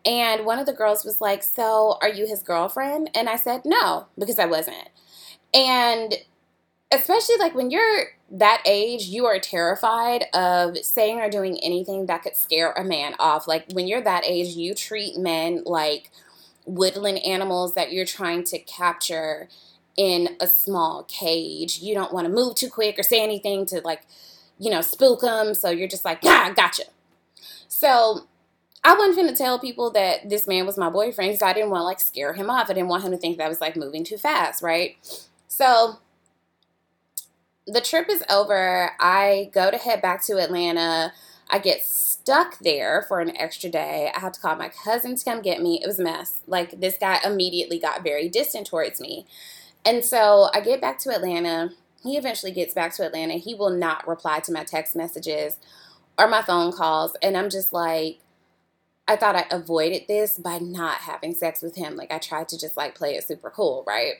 And 0.05 0.45
one 0.45 0.59
of 0.59 0.65
the 0.65 0.71
girls 0.71 1.03
was 1.03 1.19
like, 1.19 1.43
So, 1.43 1.97
are 2.01 2.07
you 2.07 2.25
his 2.25 2.41
girlfriend? 2.41 3.09
And 3.13 3.27
I 3.27 3.35
said, 3.35 3.63
No, 3.65 4.05
because 4.17 4.39
I 4.39 4.45
wasn't. 4.45 4.87
And 5.53 6.15
especially 6.89 7.35
like 7.37 7.53
when 7.53 7.69
you're 7.69 8.14
that 8.31 8.61
age, 8.65 9.05
you 9.05 9.25
are 9.25 9.39
terrified 9.39 10.25
of 10.33 10.77
saying 10.77 11.19
or 11.19 11.29
doing 11.29 11.59
anything 11.59 12.07
that 12.07 12.23
could 12.23 12.35
scare 12.35 12.71
a 12.71 12.83
man 12.83 13.15
off. 13.19 13.47
Like 13.47 13.65
when 13.71 13.87
you're 13.87 14.01
that 14.01 14.25
age, 14.25 14.55
you 14.55 14.73
treat 14.73 15.17
men 15.17 15.63
like 15.65 16.09
woodland 16.65 17.19
animals 17.19 17.75
that 17.75 17.93
you're 17.93 18.05
trying 18.05 18.43
to 18.45 18.57
capture 18.59 19.47
in 19.95 20.35
a 20.41 20.47
small 20.47 21.03
cage. 21.03 21.79
You 21.79 21.93
don't 21.93 22.13
want 22.13 22.25
to 22.25 22.33
move 22.33 22.55
too 22.55 22.69
quick 22.69 22.97
or 22.97 23.03
say 23.03 23.23
anything 23.23 23.65
to 23.67 23.81
like, 23.81 24.01
you 24.57 24.71
know, 24.71 24.81
spook 24.81 25.21
them. 25.21 25.53
So 25.53 25.69
you're 25.69 25.87
just 25.87 26.05
like, 26.05 26.19
yeah, 26.23 26.51
gotcha. 26.53 26.83
So 27.67 28.27
I 28.83 28.95
wasn't 28.95 29.29
to 29.29 29.35
tell 29.35 29.59
people 29.59 29.91
that 29.91 30.29
this 30.29 30.47
man 30.47 30.65
was 30.65 30.77
my 30.77 30.89
boyfriend 30.89 31.29
because 31.29 31.41
I 31.41 31.53
didn't 31.53 31.69
want 31.69 31.81
to 31.81 31.85
like 31.85 31.99
scare 31.99 32.33
him 32.33 32.49
off. 32.49 32.69
I 32.69 32.73
didn't 32.73 32.89
want 32.89 33.03
him 33.03 33.11
to 33.11 33.17
think 33.17 33.37
that 33.37 33.45
I 33.45 33.49
was 33.49 33.61
like 33.61 33.75
moving 33.75 34.03
too 34.03 34.17
fast, 34.17 34.63
right? 34.63 34.97
So 35.47 35.99
the 37.67 37.81
trip 37.81 38.09
is 38.09 38.23
over. 38.29 38.91
I 38.99 39.49
go 39.53 39.71
to 39.71 39.77
head 39.77 40.01
back 40.01 40.23
to 40.25 40.37
Atlanta. 40.37 41.13
I 41.49 41.59
get 41.59 41.83
stuck 41.83 42.59
there 42.59 43.05
for 43.07 43.19
an 43.19 43.35
extra 43.37 43.69
day. 43.69 44.11
I 44.15 44.19
have 44.19 44.33
to 44.33 44.39
call 44.39 44.55
my 44.55 44.69
cousin 44.69 45.15
to 45.15 45.23
come 45.23 45.41
get 45.41 45.61
me. 45.61 45.79
It 45.81 45.87
was 45.87 45.99
a 45.99 46.03
mess. 46.03 46.39
Like, 46.47 46.79
this 46.79 46.97
guy 46.97 47.19
immediately 47.23 47.79
got 47.79 48.03
very 48.03 48.29
distant 48.29 48.67
towards 48.67 48.99
me. 48.99 49.27
And 49.83 50.03
so 50.03 50.49
I 50.53 50.61
get 50.61 50.81
back 50.81 50.99
to 50.99 51.11
Atlanta. 51.11 51.71
He 52.01 52.17
eventually 52.17 52.51
gets 52.51 52.73
back 52.73 52.95
to 52.95 53.05
Atlanta. 53.05 53.35
He 53.35 53.53
will 53.53 53.69
not 53.69 54.07
reply 54.07 54.39
to 54.41 54.51
my 54.51 54.63
text 54.63 54.95
messages 54.95 55.57
or 56.17 56.27
my 56.27 56.41
phone 56.41 56.71
calls. 56.71 57.15
And 57.21 57.37
I'm 57.37 57.49
just 57.49 57.73
like, 57.73 58.19
I 59.07 59.15
thought 59.15 59.35
I 59.35 59.45
avoided 59.51 60.03
this 60.07 60.39
by 60.39 60.57
not 60.57 61.01
having 61.01 61.35
sex 61.35 61.61
with 61.61 61.75
him. 61.75 61.95
Like, 61.95 62.11
I 62.11 62.17
tried 62.17 62.47
to 62.49 62.59
just 62.59 62.75
like 62.75 62.95
play 62.95 63.15
it 63.15 63.23
super 63.23 63.51
cool, 63.51 63.83
right? 63.85 64.15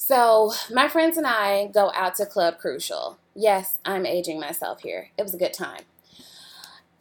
So, 0.00 0.52
my 0.72 0.88
friends 0.88 1.16
and 1.16 1.26
I 1.26 1.66
go 1.66 1.90
out 1.92 2.14
to 2.14 2.24
Club 2.24 2.58
Crucial. 2.60 3.18
Yes, 3.34 3.78
I'm 3.84 4.06
aging 4.06 4.38
myself 4.38 4.80
here. 4.82 5.08
It 5.18 5.24
was 5.24 5.34
a 5.34 5.38
good 5.38 5.52
time. 5.52 5.82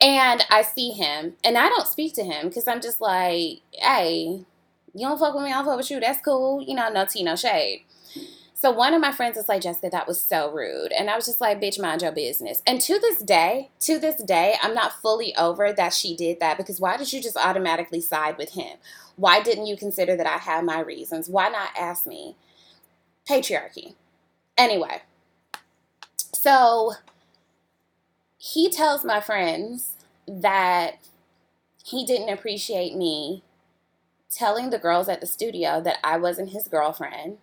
And 0.01 0.43
I 0.49 0.63
see 0.63 0.89
him, 0.91 1.35
and 1.43 1.59
I 1.59 1.69
don't 1.69 1.87
speak 1.87 2.15
to 2.15 2.23
him 2.23 2.47
because 2.47 2.67
I'm 2.67 2.81
just 2.81 2.99
like, 2.99 3.61
hey, 3.71 4.41
you 4.95 5.07
don't 5.07 5.19
fuck 5.19 5.35
with 5.35 5.43
me, 5.43 5.53
I'll 5.53 5.63
fuck 5.63 5.77
with 5.77 5.91
you. 5.91 5.99
That's 5.99 6.19
cool. 6.25 6.61
You 6.61 6.73
know, 6.73 6.89
no 6.89 7.05
tea, 7.05 7.23
no 7.23 7.35
shade. 7.35 7.85
So 8.55 8.71
one 8.71 8.95
of 8.95 9.01
my 9.01 9.11
friends 9.11 9.37
was 9.37 9.47
like, 9.47 9.61
Jessica, 9.61 9.89
that 9.91 10.07
was 10.07 10.19
so 10.19 10.51
rude. 10.51 10.91
And 10.91 11.11
I 11.11 11.15
was 11.15 11.27
just 11.27 11.39
like, 11.39 11.61
bitch, 11.61 11.79
mind 11.79 12.01
your 12.01 12.11
business. 12.11 12.63
And 12.65 12.81
to 12.81 12.97
this 12.97 13.21
day, 13.21 13.69
to 13.81 13.99
this 13.99 14.23
day, 14.23 14.55
I'm 14.63 14.73
not 14.73 14.99
fully 15.03 15.35
over 15.35 15.71
that 15.71 15.93
she 15.93 16.15
did 16.15 16.39
that 16.39 16.57
because 16.57 16.79
why 16.81 16.97
did 16.97 17.13
you 17.13 17.21
just 17.21 17.37
automatically 17.37 18.01
side 18.01 18.39
with 18.39 18.53
him? 18.53 18.77
Why 19.15 19.43
didn't 19.43 19.67
you 19.67 19.77
consider 19.77 20.15
that 20.17 20.25
I 20.25 20.37
had 20.37 20.65
my 20.65 20.79
reasons? 20.79 21.29
Why 21.29 21.49
not 21.49 21.69
ask 21.79 22.07
me? 22.07 22.35
Patriarchy. 23.27 23.95
Anyway, 24.57 25.01
so 26.33 26.93
he 28.37 28.69
tells 28.69 29.03
my 29.03 29.19
friends 29.19 29.95
that 30.27 30.97
he 31.83 32.05
didn't 32.05 32.29
appreciate 32.29 32.95
me 32.95 33.43
telling 34.29 34.69
the 34.69 34.79
girls 34.79 35.09
at 35.09 35.21
the 35.21 35.27
studio 35.27 35.81
that 35.81 35.97
I 36.03 36.17
wasn't 36.17 36.51
his 36.51 36.67
girlfriend 36.67 37.37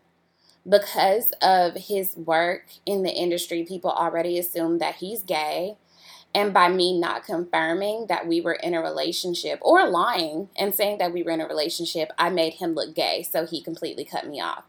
because 0.68 1.32
of 1.42 1.74
his 1.74 2.16
work 2.16 2.66
in 2.86 3.02
the 3.02 3.12
industry. 3.12 3.64
People 3.64 3.90
already 3.90 4.38
assume 4.38 4.78
that 4.78 4.96
he's 4.96 5.22
gay. 5.22 5.76
And 6.34 6.52
by 6.52 6.68
me 6.68 6.98
not 6.98 7.24
confirming 7.24 8.06
that 8.08 8.26
we 8.26 8.40
were 8.40 8.54
in 8.54 8.74
a 8.74 8.82
relationship 8.82 9.60
or 9.62 9.88
lying 9.88 10.48
and 10.56 10.74
saying 10.74 10.98
that 10.98 11.12
we 11.12 11.22
were 11.22 11.30
in 11.30 11.40
a 11.40 11.46
relationship, 11.46 12.10
I 12.18 12.28
made 12.30 12.54
him 12.54 12.74
look 12.74 12.94
gay. 12.94 13.22
So 13.22 13.46
he 13.46 13.62
completely 13.62 14.04
cut 14.04 14.26
me 14.26 14.40
off. 14.40 14.64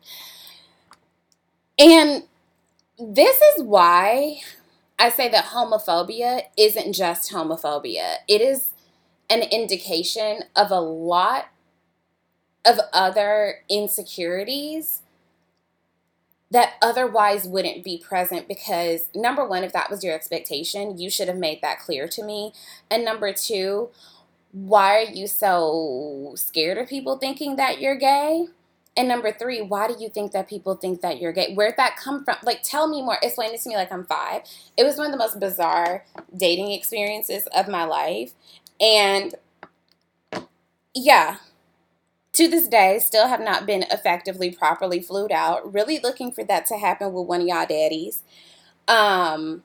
And 1.77 2.23
this 2.97 3.41
is 3.41 3.63
why 3.63 4.41
I 4.97 5.09
say 5.09 5.29
that 5.29 5.45
homophobia 5.45 6.43
isn't 6.57 6.93
just 6.93 7.31
homophobia, 7.31 8.17
it 8.27 8.41
is 8.41 8.71
an 9.29 9.41
indication 9.41 10.43
of 10.55 10.71
a 10.71 10.79
lot 10.79 11.47
of 12.63 12.79
other 12.93 13.63
insecurities 13.69 15.01
that 16.51 16.73
otherwise 16.81 17.47
wouldn't 17.47 17.83
be 17.83 17.97
present 17.97 18.47
because 18.47 19.09
number 19.13 19.45
one 19.45 19.63
if 19.63 19.73
that 19.73 19.89
was 19.89 20.03
your 20.03 20.13
expectation 20.13 20.97
you 20.97 21.09
should 21.09 21.27
have 21.27 21.37
made 21.37 21.61
that 21.61 21.79
clear 21.79 22.07
to 22.07 22.23
me. 22.23 22.53
And 22.89 23.03
number 23.03 23.33
two 23.33 23.89
why 24.51 24.95
are 24.99 25.11
you 25.11 25.27
so 25.27 26.33
scared 26.37 26.77
of 26.77 26.87
people 26.87 27.17
thinking 27.17 27.57
that 27.57 27.81
you're 27.81 27.97
gay 27.97 28.47
and 28.97 29.07
number 29.07 29.31
three, 29.31 29.61
why 29.61 29.87
do 29.87 29.95
you 29.99 30.09
think 30.09 30.31
that 30.31 30.47
people 30.47 30.75
think 30.75 31.01
that 31.01 31.19
you're 31.19 31.33
gay? 31.33 31.53
Where'd 31.53 31.75
that 31.77 31.97
come 31.97 32.23
from? 32.23 32.37
Like, 32.43 32.63
tell 32.63 32.87
me 32.87 33.01
more. 33.01 33.17
Explain 33.21 33.53
it 33.53 33.61
to 33.61 33.69
me 33.69 33.75
like 33.75 33.91
I'm 33.91 34.05
five. 34.05 34.43
It 34.77 34.83
was 34.85 34.97
one 34.97 35.07
of 35.07 35.11
the 35.11 35.17
most 35.17 35.39
bizarre 35.39 36.05
dating 36.35 36.71
experiences 36.71 37.45
of 37.53 37.67
my 37.67 37.83
life. 37.83 38.33
And 38.79 39.35
yeah, 40.93 41.37
to 42.33 42.47
this 42.47 42.67
day, 42.69 42.99
still 42.99 43.27
have 43.27 43.41
not 43.41 43.65
been 43.65 43.83
effectively 43.91 44.49
properly 44.51 45.01
flued 45.01 45.31
out. 45.31 45.73
Really 45.73 45.99
looking 45.99 46.31
for 46.31 46.45
that 46.45 46.65
to 46.67 46.77
happen 46.77 47.11
with 47.11 47.27
one 47.27 47.41
of 47.41 47.47
y'all 47.47 47.65
daddies. 47.65 48.23
Um, 48.87 49.63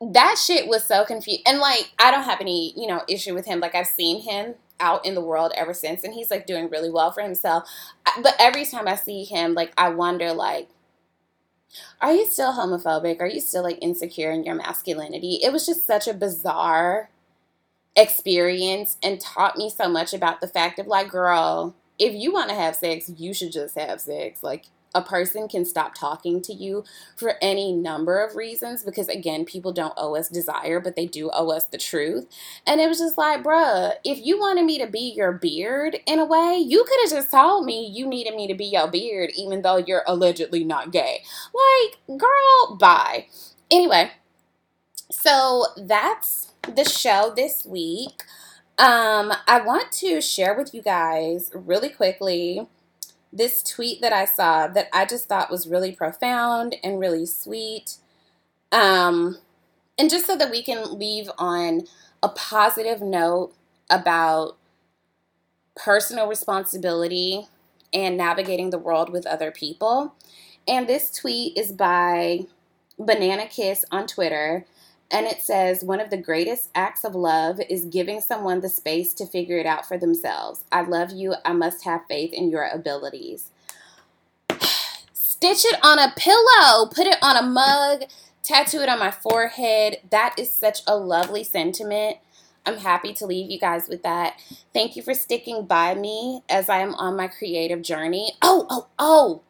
that 0.00 0.36
shit 0.38 0.68
was 0.68 0.84
so 0.84 1.06
confused. 1.06 1.40
And 1.46 1.58
like, 1.58 1.90
I 1.98 2.10
don't 2.10 2.24
have 2.24 2.42
any, 2.42 2.74
you 2.76 2.86
know, 2.86 3.02
issue 3.08 3.32
with 3.34 3.46
him. 3.46 3.60
Like, 3.60 3.74
I've 3.74 3.86
seen 3.86 4.22
him 4.22 4.56
out 4.80 5.04
in 5.04 5.14
the 5.14 5.20
world 5.20 5.52
ever 5.56 5.74
since, 5.74 6.04
and 6.04 6.14
he's 6.14 6.30
like 6.30 6.46
doing 6.46 6.68
really 6.68 6.90
well 6.90 7.10
for 7.10 7.22
himself. 7.22 7.68
But 8.22 8.34
every 8.38 8.64
time 8.64 8.88
I 8.88 8.96
see 8.96 9.24
him, 9.24 9.54
like, 9.54 9.72
I 9.76 9.90
wonder, 9.90 10.32
like, 10.32 10.68
are 12.00 12.12
you 12.12 12.26
still 12.26 12.52
homophobic? 12.52 13.20
Are 13.20 13.26
you 13.26 13.40
still 13.40 13.62
like 13.62 13.78
insecure 13.82 14.30
in 14.30 14.44
your 14.44 14.54
masculinity? 14.54 15.40
It 15.42 15.52
was 15.52 15.66
just 15.66 15.86
such 15.86 16.08
a 16.08 16.14
bizarre 16.14 17.10
experience 17.96 18.96
and 19.02 19.20
taught 19.20 19.56
me 19.56 19.70
so 19.70 19.88
much 19.88 20.12
about 20.12 20.40
the 20.40 20.48
fact 20.48 20.78
of 20.78 20.86
like, 20.86 21.08
girl, 21.08 21.74
if 21.98 22.14
you 22.14 22.32
want 22.32 22.50
to 22.50 22.54
have 22.54 22.76
sex, 22.76 23.10
you 23.16 23.32
should 23.34 23.52
just 23.52 23.76
have 23.78 24.00
sex. 24.00 24.42
Like, 24.42 24.66
a 24.96 25.02
person 25.02 25.46
can 25.46 25.64
stop 25.64 25.94
talking 25.94 26.40
to 26.40 26.54
you 26.54 26.82
for 27.16 27.34
any 27.42 27.72
number 27.72 28.24
of 28.24 28.34
reasons 28.34 28.82
because 28.82 29.08
again 29.08 29.44
people 29.44 29.72
don't 29.72 29.92
owe 29.98 30.16
us 30.16 30.28
desire 30.28 30.80
but 30.80 30.96
they 30.96 31.06
do 31.06 31.30
owe 31.34 31.50
us 31.50 31.64
the 31.66 31.78
truth. 31.78 32.26
And 32.66 32.80
it 32.80 32.88
was 32.88 32.98
just 32.98 33.18
like 33.18 33.44
bruh 33.44 33.92
if 34.04 34.24
you 34.24 34.38
wanted 34.38 34.64
me 34.64 34.78
to 34.78 34.86
be 34.86 35.12
your 35.14 35.32
beard 35.32 35.98
in 36.06 36.18
a 36.18 36.24
way 36.24 36.56
you 36.58 36.84
could 36.84 36.98
have 37.02 37.10
just 37.10 37.30
told 37.30 37.66
me 37.66 37.86
you 37.86 38.06
needed 38.06 38.34
me 38.34 38.46
to 38.48 38.54
be 38.54 38.64
your 38.64 38.90
beard 38.90 39.30
even 39.36 39.62
though 39.62 39.76
you're 39.76 40.02
allegedly 40.06 40.64
not 40.64 40.90
gay. 40.92 41.22
Like 41.54 42.18
girl 42.18 42.76
bye. 42.80 43.26
Anyway 43.70 44.10
so 45.10 45.66
that's 45.76 46.52
the 46.74 46.84
show 46.84 47.32
this 47.34 47.64
week. 47.64 48.22
Um 48.78 49.32
i 49.46 49.60
want 49.64 49.92
to 49.92 50.20
share 50.20 50.54
with 50.56 50.74
you 50.74 50.82
guys 50.82 51.50
really 51.54 51.88
quickly 51.88 52.66
this 53.36 53.62
tweet 53.62 54.00
that 54.00 54.12
I 54.12 54.24
saw 54.24 54.66
that 54.68 54.88
I 54.92 55.04
just 55.04 55.28
thought 55.28 55.50
was 55.50 55.68
really 55.68 55.92
profound 55.92 56.76
and 56.82 56.98
really 56.98 57.26
sweet. 57.26 57.96
Um, 58.72 59.38
and 59.98 60.10
just 60.10 60.26
so 60.26 60.36
that 60.36 60.50
we 60.50 60.62
can 60.62 60.98
leave 60.98 61.30
on 61.38 61.82
a 62.22 62.28
positive 62.28 63.00
note 63.00 63.52
about 63.90 64.56
personal 65.74 66.26
responsibility 66.26 67.46
and 67.92 68.16
navigating 68.16 68.70
the 68.70 68.78
world 68.78 69.10
with 69.10 69.26
other 69.26 69.50
people. 69.50 70.14
And 70.66 70.88
this 70.88 71.10
tweet 71.10 71.56
is 71.56 71.72
by 71.72 72.46
Banana 72.98 73.46
Kiss 73.46 73.84
on 73.90 74.06
Twitter. 74.06 74.64
And 75.10 75.26
it 75.26 75.40
says, 75.40 75.84
one 75.84 76.00
of 76.00 76.10
the 76.10 76.16
greatest 76.16 76.70
acts 76.74 77.04
of 77.04 77.14
love 77.14 77.60
is 77.70 77.84
giving 77.84 78.20
someone 78.20 78.60
the 78.60 78.68
space 78.68 79.14
to 79.14 79.26
figure 79.26 79.58
it 79.58 79.66
out 79.66 79.86
for 79.86 79.96
themselves. 79.96 80.64
I 80.72 80.82
love 80.82 81.12
you. 81.12 81.34
I 81.44 81.52
must 81.52 81.84
have 81.84 82.06
faith 82.08 82.32
in 82.32 82.50
your 82.50 82.66
abilities. 82.66 83.50
Stitch 85.12 85.64
it 85.64 85.78
on 85.84 85.98
a 85.98 86.12
pillow, 86.16 86.86
put 86.86 87.06
it 87.06 87.18
on 87.22 87.36
a 87.36 87.46
mug, 87.46 88.04
tattoo 88.42 88.80
it 88.80 88.88
on 88.88 88.98
my 88.98 89.12
forehead. 89.12 89.98
That 90.10 90.34
is 90.38 90.50
such 90.50 90.80
a 90.86 90.96
lovely 90.96 91.44
sentiment. 91.44 92.16
I'm 92.66 92.78
happy 92.78 93.12
to 93.14 93.26
leave 93.26 93.48
you 93.48 93.60
guys 93.60 93.86
with 93.88 94.02
that. 94.02 94.40
Thank 94.74 94.96
you 94.96 95.02
for 95.02 95.14
sticking 95.14 95.66
by 95.66 95.94
me 95.94 96.42
as 96.48 96.68
I 96.68 96.78
am 96.78 96.96
on 96.96 97.16
my 97.16 97.28
creative 97.28 97.80
journey. 97.80 98.32
Oh, 98.42 98.66
oh, 98.68 98.86
oh. 98.98 99.42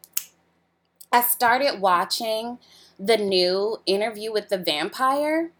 I 1.10 1.22
started 1.22 1.80
watching 1.80 2.58
the 2.98 3.16
new 3.16 3.78
interview 3.86 4.32
with 4.32 4.48
the 4.48 4.58
vampire. 4.58 5.50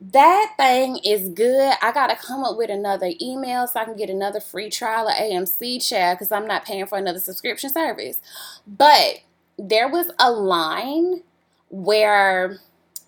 That 0.00 0.54
thing 0.58 0.98
is 1.04 1.28
good. 1.28 1.74
I 1.82 1.90
got 1.92 2.08
to 2.08 2.16
come 2.16 2.44
up 2.44 2.56
with 2.56 2.70
another 2.70 3.12
email 3.20 3.66
so 3.66 3.80
I 3.80 3.84
can 3.84 3.96
get 3.96 4.10
another 4.10 4.40
free 4.40 4.68
trial 4.70 5.08
of 5.08 5.14
AMC 5.14 5.86
chat 5.86 6.16
because 6.16 6.30
I'm 6.30 6.46
not 6.46 6.64
paying 6.64 6.86
for 6.86 6.98
another 6.98 7.18
subscription 7.18 7.70
service. 7.70 8.20
But 8.66 9.20
there 9.58 9.88
was 9.88 10.10
a 10.18 10.30
line 10.30 11.22
where 11.70 12.58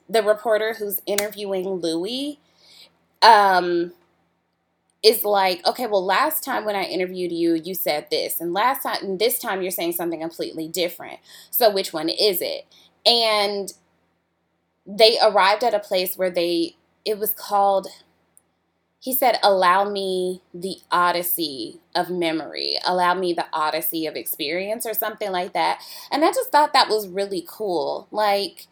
the 0.09 0.23
reporter 0.23 0.75
who's 0.75 1.03
interviewing 1.07 1.69
Louis 1.69 2.41
um, 3.23 3.93
is 5.03 5.25
like, 5.25 5.67
okay, 5.67 5.87
well, 5.87 6.05
last 6.05 6.45
time 6.45 6.65
when 6.65 6.77
I 6.77 6.85
interviewed 6.85 7.33
you, 7.33 7.55
you 7.55 7.75
said 7.75 8.09
this, 8.11 8.41
and 8.41 8.53
last 8.53 8.83
time, 8.83 8.99
and 9.03 9.19
this 9.19 9.39
time 9.39 9.63
you're 9.63 9.71
saying 9.71 9.93
something 9.93 10.21
completely 10.21 10.69
different. 10.69 11.21
So 11.51 11.71
which 11.71 11.93
one 11.93 12.09
is 12.09 12.41
it? 12.41 12.67
And 13.07 13.73
they 14.87 15.19
arrived 15.23 15.65
at 15.65 15.75
a 15.75 15.79
place 15.79 16.17
where 16.17 16.31
they, 16.31 16.77
it 17.05 17.19
was 17.19 17.35
called, 17.35 17.89
he 19.01 19.15
said, 19.15 19.39
allow 19.43 19.89
me 19.89 20.43
the 20.53 20.79
odyssey 20.91 21.81
of 21.95 22.11
memory, 22.11 22.77
allow 22.85 23.15
me 23.15 23.33
the 23.33 23.47
odyssey 23.53 24.07
of 24.07 24.17
experience, 24.17 24.87
or 24.87 24.95
something 24.95 25.31
like 25.31 25.53
that. 25.53 25.81
And 26.11 26.25
I 26.25 26.29
just 26.29 26.51
thought 26.51 26.73
that 26.73 26.89
was 26.89 27.07
really 27.07 27.45
cool. 27.47 28.09
Like, 28.11 28.67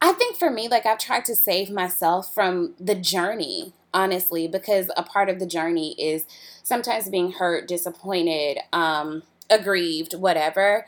I 0.00 0.12
think 0.12 0.36
for 0.36 0.50
me, 0.50 0.68
like, 0.68 0.86
I've 0.86 0.98
tried 0.98 1.24
to 1.26 1.34
save 1.34 1.70
myself 1.70 2.32
from 2.32 2.74
the 2.78 2.94
journey, 2.94 3.72
honestly, 3.92 4.46
because 4.46 4.90
a 4.96 5.02
part 5.02 5.28
of 5.28 5.40
the 5.40 5.46
journey 5.46 5.94
is 5.98 6.24
sometimes 6.62 7.08
being 7.08 7.32
hurt, 7.32 7.66
disappointed, 7.66 8.58
um, 8.72 9.24
aggrieved, 9.50 10.14
whatever. 10.14 10.86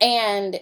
And 0.00 0.60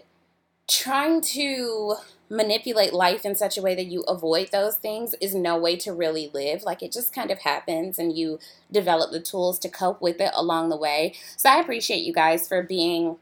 trying 0.68 1.20
to 1.22 1.96
manipulate 2.30 2.92
life 2.92 3.24
in 3.24 3.34
such 3.34 3.56
a 3.56 3.62
way 3.62 3.74
that 3.74 3.86
you 3.86 4.02
avoid 4.02 4.50
those 4.52 4.76
things 4.76 5.14
is 5.20 5.34
no 5.34 5.56
way 5.56 5.76
to 5.76 5.92
really 5.92 6.30
live. 6.34 6.62
Like 6.62 6.82
it 6.82 6.92
just 6.92 7.14
kind 7.14 7.30
of 7.30 7.38
happens 7.38 7.98
and 7.98 8.16
you 8.16 8.38
develop 8.70 9.10
the 9.10 9.20
tools 9.20 9.58
to 9.60 9.68
cope 9.68 10.02
with 10.02 10.20
it 10.20 10.30
along 10.34 10.68
the 10.68 10.76
way. 10.76 11.14
So 11.36 11.48
I 11.48 11.58
appreciate 11.58 12.04
you 12.04 12.12
guys 12.12 12.46
for 12.46 12.62
being 12.62 13.16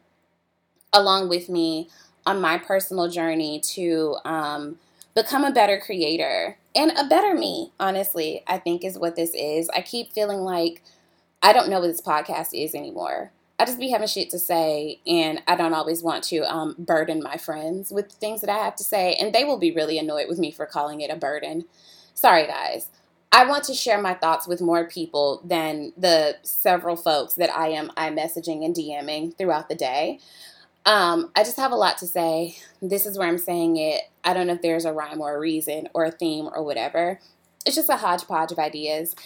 along 0.93 1.29
with 1.29 1.49
me 1.49 1.89
on 2.25 2.41
my 2.41 2.59
personal 2.59 3.09
journey 3.09 3.61
to 3.61 4.17
um, 4.25 4.79
become 5.15 5.45
a 5.45 5.53
better 5.53 5.79
creator 5.79 6.59
and 6.75 6.93
a 6.99 7.05
better 7.05 7.35
me, 7.35 7.73
honestly, 7.79 8.43
I 8.47 8.59
think 8.59 8.85
is 8.85 8.99
what 8.99 9.17
this 9.17 9.35
is. 9.35 9.69
I 9.71 9.81
keep 9.83 10.13
feeling 10.13 10.41
like 10.41 10.83
I 11.43 11.53
don't 11.53 11.69
know 11.71 11.81
what 11.81 11.87
this 11.87 12.01
podcast 12.01 12.49
is 12.53 12.75
anymore. 12.75 13.31
I 13.59 13.65
just 13.65 13.79
be 13.79 13.89
having 13.89 14.07
shit 14.07 14.29
to 14.31 14.39
say, 14.39 15.01
and 15.07 15.41
I 15.47 15.57
don't 15.57 15.73
always 15.73 16.03
want 16.03 16.25
to 16.25 16.41
um, 16.41 16.75
burden 16.79 17.23
my 17.23 17.39
friends 17.39 17.91
with 17.91 18.13
things 18.13 18.43
that 18.43 18.51
I 18.51 18.59
have 18.59 18.77
to 18.77 18.85
say, 18.85 19.15
and 19.15 19.35
they 19.35 19.45
will 19.45 19.59
be 19.59 19.73
really 19.73 19.99
annoyed 19.99 20.29
with 20.29 20.39
me 20.39 20.51
for 20.51 20.67
calling 20.67 21.01
it 21.01 21.11
a 21.11 21.17
burden. 21.17 21.65
Sorry, 22.15 22.47
guys. 22.47 22.91
I 23.33 23.47
want 23.47 23.65
to 23.65 23.75
share 23.75 24.01
my 24.01 24.15
thoughts 24.15 24.47
with 24.47 24.61
more 24.61 24.87
people 24.87 25.41
than 25.45 25.93
the 25.97 26.37
several 26.43 26.97
folks 26.97 27.35
that 27.35 27.51
I 27.51 27.69
am 27.69 27.91
I 27.97 28.11
messaging 28.11 28.65
and 28.65 28.75
DMing 28.75 29.37
throughout 29.37 29.69
the 29.69 29.75
day. 29.75 30.21
Um, 30.85 31.33
I 31.35 31.43
just 31.43 31.57
have 31.57 31.73
a 31.73 31.77
lot 31.77 31.99
to 31.99 32.07
say. 32.07 32.57
This 32.81 33.07
is 33.07 33.19
where 33.19 33.29
I'm 33.29 33.39
saying 33.39 33.77
it. 33.77 34.03
I 34.23 34.35
don't 34.35 34.47
know 34.47 34.55
if 34.55 34.63
there's 34.63 34.85
a 34.85 34.93
rhyme 34.93 35.21
or 35.21 35.35
a 35.35 35.41
reason 35.41 35.89
or 35.95 36.05
a 36.05 36.11
theme 36.11 36.49
or 36.55 36.63
whatever. 36.63 37.21
It's 37.65 37.75
just 37.75 37.89
a 37.89 37.97
hodgepodge 37.97 38.53
of 38.53 38.59
ideas. 38.59 39.17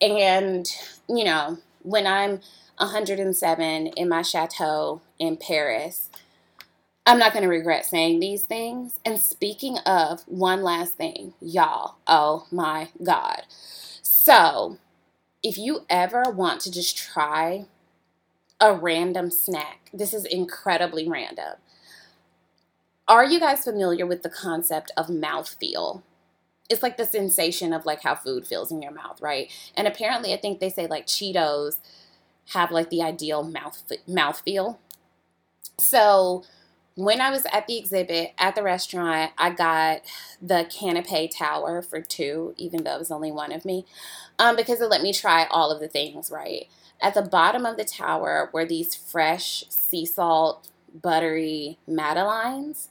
And, 0.00 0.66
you 1.08 1.24
know, 1.24 1.58
when 1.82 2.06
I'm 2.06 2.40
107 2.78 3.86
in 3.88 4.08
my 4.08 4.22
chateau 4.22 5.00
in 5.18 5.36
Paris. 5.36 6.10
I'm 7.04 7.18
not 7.18 7.32
going 7.32 7.42
to 7.42 7.48
regret 7.48 7.84
saying 7.86 8.20
these 8.20 8.44
things. 8.44 9.00
And 9.04 9.18
speaking 9.20 9.78
of 9.78 10.22
one 10.26 10.62
last 10.62 10.94
thing, 10.94 11.34
y'all, 11.40 11.96
oh 12.06 12.46
my 12.50 12.88
God. 13.02 13.42
So, 14.02 14.78
if 15.42 15.58
you 15.58 15.80
ever 15.90 16.24
want 16.30 16.60
to 16.62 16.70
just 16.70 16.96
try 16.96 17.66
a 18.60 18.72
random 18.72 19.30
snack, 19.30 19.90
this 19.92 20.14
is 20.14 20.24
incredibly 20.24 21.08
random. 21.08 21.54
Are 23.08 23.24
you 23.24 23.40
guys 23.40 23.64
familiar 23.64 24.06
with 24.06 24.22
the 24.22 24.30
concept 24.30 24.92
of 24.96 25.08
mouthfeel? 25.08 26.02
It's 26.70 26.82
like 26.82 26.96
the 26.96 27.04
sensation 27.04 27.72
of 27.72 27.84
like 27.84 28.02
how 28.02 28.14
food 28.14 28.46
feels 28.46 28.70
in 28.70 28.80
your 28.80 28.92
mouth, 28.92 29.20
right? 29.20 29.50
And 29.76 29.88
apparently, 29.88 30.32
I 30.32 30.36
think 30.36 30.60
they 30.60 30.70
say 30.70 30.86
like 30.86 31.06
Cheetos 31.06 31.78
have 32.50 32.70
like 32.70 32.90
the 32.90 33.02
ideal 33.02 33.42
mouth 33.42 33.82
mouth 34.06 34.40
feel. 34.44 34.78
So 35.78 36.44
when 36.94 37.20
I 37.20 37.30
was 37.30 37.46
at 37.52 37.66
the 37.66 37.78
exhibit 37.78 38.32
at 38.38 38.54
the 38.54 38.62
restaurant, 38.62 39.32
I 39.38 39.50
got 39.50 40.02
the 40.40 40.66
canapé 40.70 41.30
tower 41.34 41.80
for 41.80 42.00
two, 42.00 42.54
even 42.56 42.84
though 42.84 42.96
it 42.96 42.98
was 42.98 43.10
only 43.10 43.32
one 43.32 43.52
of 43.52 43.64
me, 43.64 43.86
um, 44.38 44.56
because 44.56 44.80
it 44.80 44.90
let 44.90 45.02
me 45.02 45.12
try 45.12 45.46
all 45.50 45.70
of 45.70 45.80
the 45.80 45.88
things 45.88 46.30
right. 46.30 46.68
At 47.00 47.14
the 47.14 47.22
bottom 47.22 47.64
of 47.64 47.76
the 47.76 47.84
tower 47.84 48.50
were 48.52 48.64
these 48.66 48.94
fresh 48.94 49.64
sea 49.68 50.04
salt, 50.06 50.68
buttery 50.94 51.78
madeleines. 51.86 52.90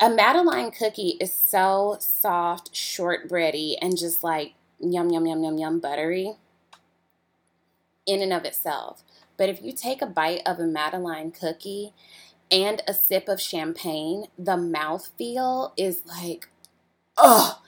A 0.00 0.08
madeleine 0.08 0.70
cookie 0.70 1.16
is 1.20 1.32
so 1.32 1.96
soft, 2.00 2.74
shortbready, 2.74 3.76
and 3.80 3.96
just 3.96 4.24
like 4.24 4.54
yum, 4.80 5.10
yum, 5.10 5.26
yum, 5.26 5.42
yum, 5.42 5.58
yum, 5.58 5.80
buttery 5.80 6.34
in 8.06 8.22
and 8.22 8.32
of 8.32 8.44
itself. 8.44 9.02
But 9.36 9.48
if 9.48 9.62
you 9.62 9.72
take 9.72 10.02
a 10.02 10.06
bite 10.06 10.42
of 10.46 10.58
a 10.58 10.66
Madeleine 10.66 11.32
cookie 11.32 11.92
and 12.50 12.82
a 12.86 12.94
sip 12.94 13.28
of 13.28 13.40
champagne, 13.40 14.26
the 14.38 14.56
mouth 14.56 15.10
feel 15.18 15.72
is 15.76 16.02
like, 16.06 16.48
oh, 17.16 17.60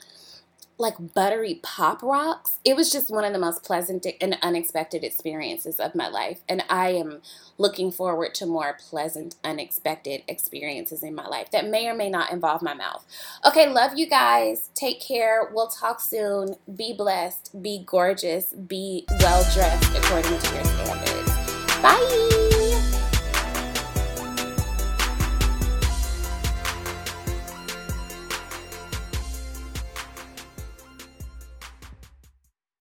like 0.77 1.13
buttery 1.13 1.59
pop 1.63 2.03
rocks. 2.03 2.59
It 2.63 2.75
was 2.75 2.91
just 2.91 3.09
one 3.09 3.23
of 3.23 3.33
the 3.33 3.39
most 3.39 3.63
pleasant 3.63 4.05
and 4.21 4.37
unexpected 4.41 5.03
experiences 5.03 5.79
of 5.79 5.95
my 5.95 6.07
life. 6.07 6.41
And 6.47 6.63
I 6.69 6.89
am 6.89 7.21
looking 7.57 7.91
forward 7.91 8.35
to 8.35 8.45
more 8.45 8.77
pleasant, 8.89 9.35
unexpected 9.43 10.23
experiences 10.27 11.01
in 11.01 11.15
my 11.15 11.27
life 11.27 11.49
that 11.51 11.67
may 11.67 11.87
or 11.87 11.95
may 11.95 12.09
not 12.09 12.31
involve 12.31 12.61
my 12.61 12.73
mouth. 12.73 13.05
Okay, 13.45 13.67
love 13.67 13.97
you 13.97 14.07
guys. 14.07 14.69
Take 14.75 15.01
care. 15.01 15.49
We'll 15.51 15.67
talk 15.67 15.99
soon. 15.99 16.57
Be 16.73 16.93
blessed. 16.93 17.61
Be 17.61 17.83
gorgeous. 17.85 18.53
Be 18.53 19.05
well 19.19 19.43
dressed 19.53 19.97
according 19.97 20.39
to 20.39 20.55
your 20.55 20.65
standards. 20.65 21.31
Bye. 21.81 22.46